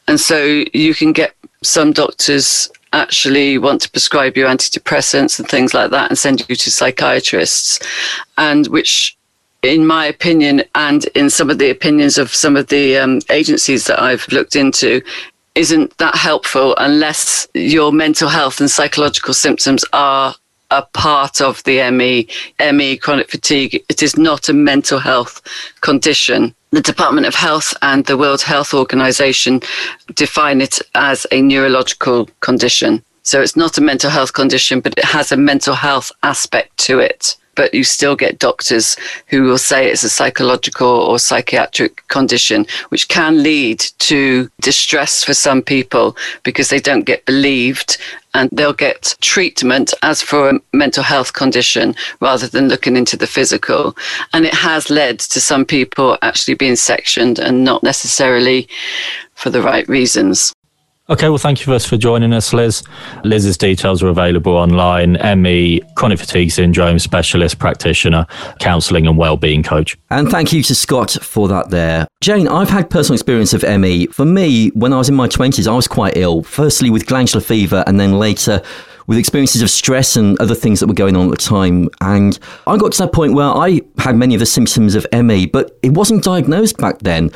[0.07, 5.75] and so you can get some doctors actually want to prescribe you antidepressants and things
[5.75, 7.79] like that and send you to psychiatrists,
[8.39, 9.17] and which
[9.63, 13.87] in my opinion, and in some of the opinions of some of the um, agencies
[13.87, 15.03] that I've looked into,
[15.55, 20.35] isn't that helpful unless your mental health and psychological symptoms are
[20.71, 22.29] a part of the ME,
[22.73, 23.83] ME chronic fatigue.
[23.89, 25.43] It is not a mental health
[25.81, 26.55] condition.
[26.71, 29.61] The Department of Health and the World Health Organization
[30.15, 33.03] define it as a neurological condition.
[33.23, 36.99] So it's not a mental health condition, but it has a mental health aspect to
[36.99, 38.97] it but you still get doctors
[39.27, 45.35] who will say it's a psychological or psychiatric condition, which can lead to distress for
[45.35, 47.99] some people because they don't get believed
[48.37, 53.27] and they'll get treatment as for a mental health condition rather than looking into the
[53.27, 53.97] physical.
[54.35, 58.69] And it has led to some people actually being sectioned and not necessarily
[59.35, 60.53] for the right reasons.
[61.09, 62.83] Okay, well, thank you first for joining us, Liz.
[63.23, 65.13] Liz's details are available online.
[65.41, 68.27] ME, chronic fatigue syndrome specialist practitioner,
[68.59, 69.97] counselling and wellbeing coach.
[70.11, 72.09] And thank you to Scott for that there.
[72.23, 74.07] Jane, I've had personal experience of ME.
[74.07, 77.41] For me, when I was in my 20s, I was quite ill, firstly with glandular
[77.41, 78.61] fever and then later
[79.07, 81.89] with experiences of stress and other things that were going on at the time.
[82.01, 82.37] And
[82.67, 85.79] I got to that point where I had many of the symptoms of ME, but
[85.85, 87.31] it wasn't diagnosed back then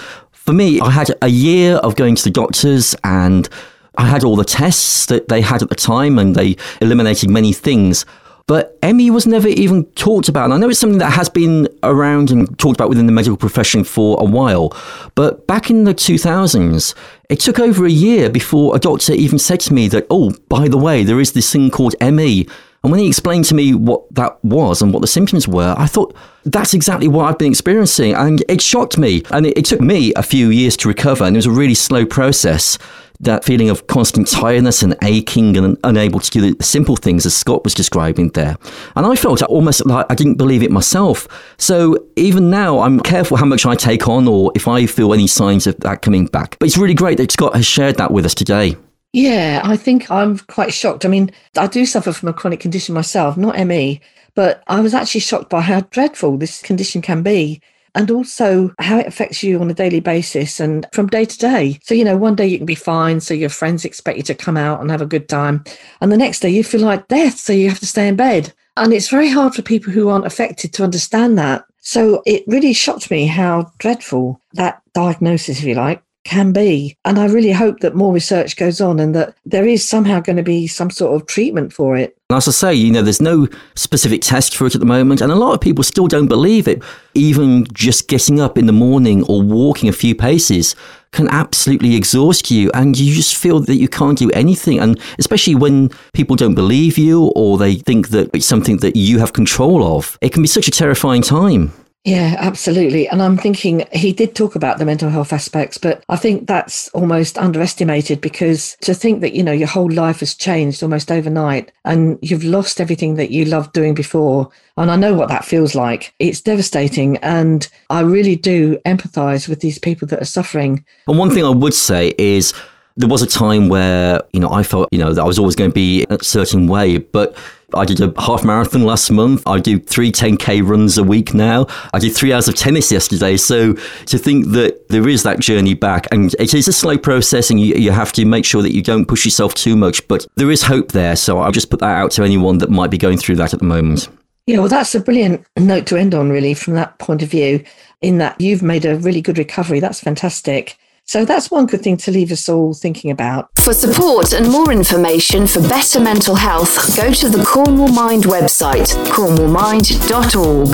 [0.50, 3.48] for me, I had a year of going to the doctors and
[3.94, 7.52] I had all the tests that they had at the time and they eliminated many
[7.52, 8.04] things.
[8.48, 10.46] But ME was never even talked about.
[10.46, 13.36] And I know it's something that has been around and talked about within the medical
[13.36, 14.76] profession for a while.
[15.14, 16.96] But back in the 2000s,
[17.28, 20.66] it took over a year before a doctor even said to me that, oh, by
[20.66, 22.48] the way, there is this thing called ME.
[22.82, 25.86] And when he explained to me what that was and what the symptoms were, I
[25.86, 26.12] thought,
[26.44, 28.14] that's exactly what I've been experiencing.
[28.14, 29.22] And it shocked me.
[29.30, 31.24] And it, it took me a few years to recover.
[31.24, 32.78] And it was a really slow process
[33.20, 37.36] that feeling of constant tiredness and aching and unable to do the simple things as
[37.36, 38.56] Scott was describing there.
[38.96, 41.28] And I felt almost like I didn't believe it myself.
[41.58, 45.26] So even now, I'm careful how much I take on or if I feel any
[45.26, 46.56] signs of that coming back.
[46.58, 48.76] But it's really great that Scott has shared that with us today.
[49.12, 51.04] Yeah, I think I'm quite shocked.
[51.04, 54.00] I mean, I do suffer from a chronic condition myself, not ME,
[54.40, 57.60] but I was actually shocked by how dreadful this condition can be
[57.94, 61.78] and also how it affects you on a daily basis and from day to day.
[61.82, 64.34] So, you know, one day you can be fine, so your friends expect you to
[64.34, 65.62] come out and have a good time.
[66.00, 68.54] And the next day you feel like death, so you have to stay in bed.
[68.78, 71.66] And it's very hard for people who aren't affected to understand that.
[71.80, 76.96] So it really shocked me how dreadful that diagnosis, if you like, can be.
[77.04, 80.36] And I really hope that more research goes on and that there is somehow going
[80.36, 82.16] to be some sort of treatment for it.
[82.30, 85.32] As I say, you know, there's no specific test for it at the moment, and
[85.32, 86.80] a lot of people still don't believe it.
[87.14, 90.76] Even just getting up in the morning or walking a few paces
[91.10, 94.78] can absolutely exhaust you, and you just feel that you can't do anything.
[94.78, 99.18] And especially when people don't believe you or they think that it's something that you
[99.18, 101.72] have control of, it can be such a terrifying time.
[102.04, 103.06] Yeah, absolutely.
[103.08, 106.88] And I'm thinking he did talk about the mental health aspects, but I think that's
[106.88, 111.70] almost underestimated because to think that, you know, your whole life has changed almost overnight
[111.84, 114.48] and you've lost everything that you loved doing before.
[114.78, 116.14] And I know what that feels like.
[116.18, 117.18] It's devastating.
[117.18, 120.82] And I really do empathize with these people that are suffering.
[121.06, 122.54] And one thing I would say is,
[122.96, 125.56] there was a time where you know I felt you know that I was always
[125.56, 127.36] going to be a certain way, but
[127.74, 129.42] I did a half marathon last month.
[129.46, 131.66] I do three 10k runs a week now.
[131.92, 133.36] I did three hours of tennis yesterday.
[133.36, 133.74] So
[134.06, 137.60] to think that there is that journey back, and it is a slow process, and
[137.60, 140.50] you, you have to make sure that you don't push yourself too much, but there
[140.50, 141.16] is hope there.
[141.16, 143.60] So I'll just put that out to anyone that might be going through that at
[143.60, 144.08] the moment.
[144.46, 147.62] Yeah, well, that's a brilliant note to end on, really, from that point of view,
[148.00, 149.80] in that you've made a really good recovery.
[149.80, 150.76] That's fantastic.
[151.10, 153.50] So that's one good thing to leave us all thinking about.
[153.56, 158.94] For support and more information for better mental health, go to the Cornwall Mind website,
[159.06, 160.68] cornwallmind.org,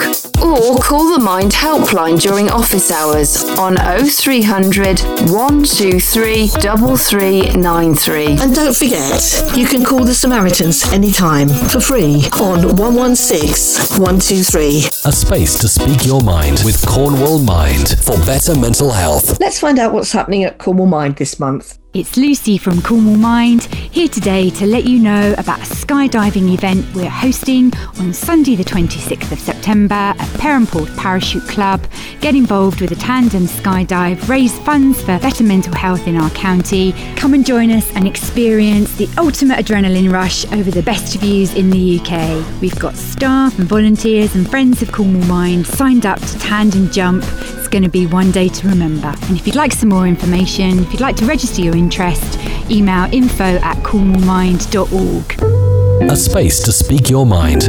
[0.44, 8.26] or call the Mind helpline during office hours on 0300 123 3393.
[8.38, 14.84] And don't forget, you can call the Samaritans anytime for free on 116 123.
[15.06, 19.40] A space to speak your mind with Cornwall Mind for better mental health.
[19.40, 21.78] Let's find out what's happening at Cornwall Mind this month.
[21.96, 26.84] It's Lucy from Cornwall Mind here today to let you know about a skydiving event
[26.94, 31.82] we're hosting on Sunday, the 26th of September at Perranporth Parachute Club.
[32.20, 36.92] Get involved with a tandem skydive, raise funds for better mental health in our county.
[37.16, 41.70] Come and join us and experience the ultimate adrenaline rush over the best views in
[41.70, 42.60] the UK.
[42.60, 47.24] We've got staff and volunteers and friends of Cornwall Mind signed up to tandem jump.
[47.66, 49.14] It's going to be one day to remember.
[49.22, 53.08] And if you'd like some more information, if you'd like to register your interest, email
[53.12, 56.10] info at cornwallmind.org.
[56.10, 57.62] A space to speak your mind.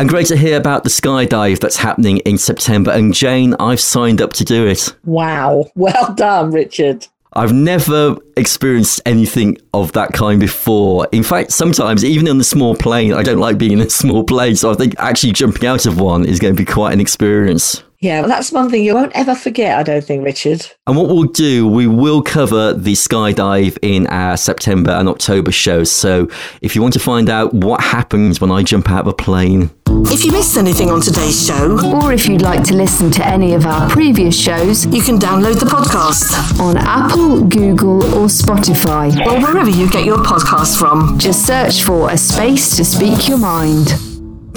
[0.00, 2.90] And great to hear about the skydive that's happening in September.
[2.90, 4.94] And Jane, I've signed up to do it.
[5.04, 5.66] Wow.
[5.74, 7.06] Well done, Richard.
[7.34, 11.06] I've never experienced anything of that kind before.
[11.12, 14.24] In fact, sometimes, even in a small plane, I don't like being in a small
[14.24, 14.56] plane.
[14.56, 17.82] So I think actually jumping out of one is going to be quite an experience.
[18.00, 20.64] Yeah, well, that's one thing you won't ever forget, I don't think, Richard.
[20.86, 25.90] And what we'll do, we will cover the skydive in our September and October shows.
[25.90, 26.28] So
[26.62, 29.70] if you want to find out what happens when I jump out of a plane,
[29.88, 33.54] If you missed anything on today's show, Or if you'd like to listen to any
[33.54, 39.40] of our previous shows you can download the podcast on Apple, Google, or Spotify, or
[39.44, 41.18] wherever you get your podcasts from.
[41.18, 44.07] just search for a space to speak your mind.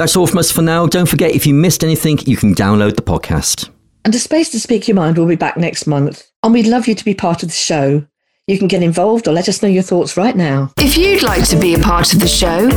[0.01, 0.87] That's all from us for now.
[0.87, 3.69] Don't forget, if you missed anything, you can download the podcast.
[4.03, 6.27] And a space to speak your mind will be back next month.
[6.41, 8.07] And we'd love you to be part of the show.
[8.51, 10.73] You can get involved or let us know your thoughts right now.
[10.77, 12.67] If you'd like to be a part of the show,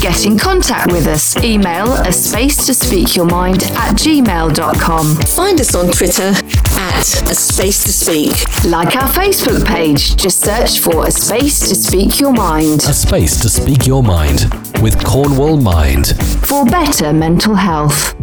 [0.00, 1.36] get in contact with us.
[1.42, 5.16] Email a space to speak your mind at gmail.com.
[5.16, 6.32] Find us on Twitter
[6.78, 8.30] at a space to speak.
[8.70, 13.40] Like our Facebook page, just search for a space to speak your mind A space
[13.42, 14.46] to speak your mind
[14.80, 16.14] with Cornwall Mind.
[16.46, 18.14] for better mental health.